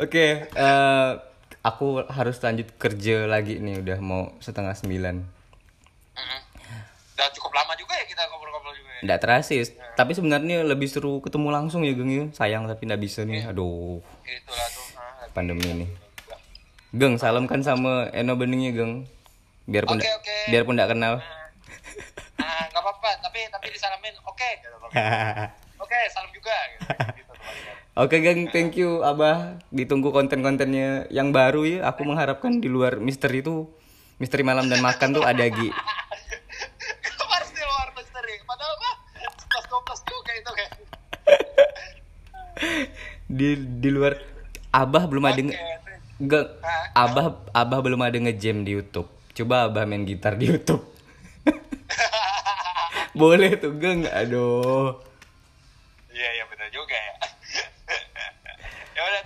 [0.00, 1.10] Oke, eh,
[1.60, 5.16] aku harus lanjut kerja lagi nih udah mau setengah sembilan.
[7.12, 9.00] Udah cukup lama juga ya kita ngobrol-ngobrol juga ya.
[9.04, 9.60] Nggak terasa sih,
[9.92, 12.24] tapi sebenarnya lebih seru ketemu langsung ya Geng ya.
[12.32, 13.44] Sayang tapi nggak bisa nih.
[13.44, 14.86] Aduh, Itulah tuh.
[15.30, 15.86] Pandemi ini.
[16.90, 19.04] Geng, salamkan sama Eno Beningnya Geng.
[19.64, 20.36] Biarpun nggak- oke.
[20.48, 21.20] biarpun nggak kenal.
[22.40, 24.76] Ah, nggak apa-apa, tapi tapi disalamin oke gitu.
[25.80, 27.29] Oke, salam juga gitu.
[27.98, 29.58] Oke geng, thank you Abah.
[29.74, 31.90] Ditunggu konten-kontennya yang baru ya.
[31.90, 33.66] Aku mengharapkan di luar misteri itu,
[34.22, 35.74] misteri malam dan makan tuh ada Gi.
[37.34, 38.38] Harus di luar misteri?
[38.46, 38.94] Padahal mah
[39.42, 40.70] 11 12 juga itu kan.
[43.40, 44.18] Di di luar
[44.70, 45.58] Abah belum ada nge-?
[46.94, 49.10] Abah Abah belum ada ngejam di YouTube.
[49.34, 50.86] Coba Abah main gitar di YouTube.
[53.18, 54.06] Boleh tuh geng.
[54.06, 54.94] Aduh.
[56.14, 57.29] Iya, iya benar juga ya.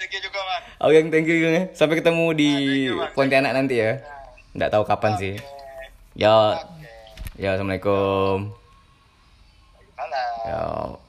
[0.04, 0.62] Ya thank you juga, Bang.
[0.84, 1.54] Oke, thank you geng.
[1.56, 1.64] ya.
[1.72, 2.94] Sampai ketemu di Ah, thank you.
[3.16, 4.04] Pontianak nanti ya.
[4.52, 5.34] Nggak tahu kapan sih.
[5.40, 5.84] Oke.
[6.20, 6.92] Yo, Oke.
[7.40, 8.52] yo, assalamualaikum.
[9.96, 10.34] Salam.
[10.44, 11.03] Yo.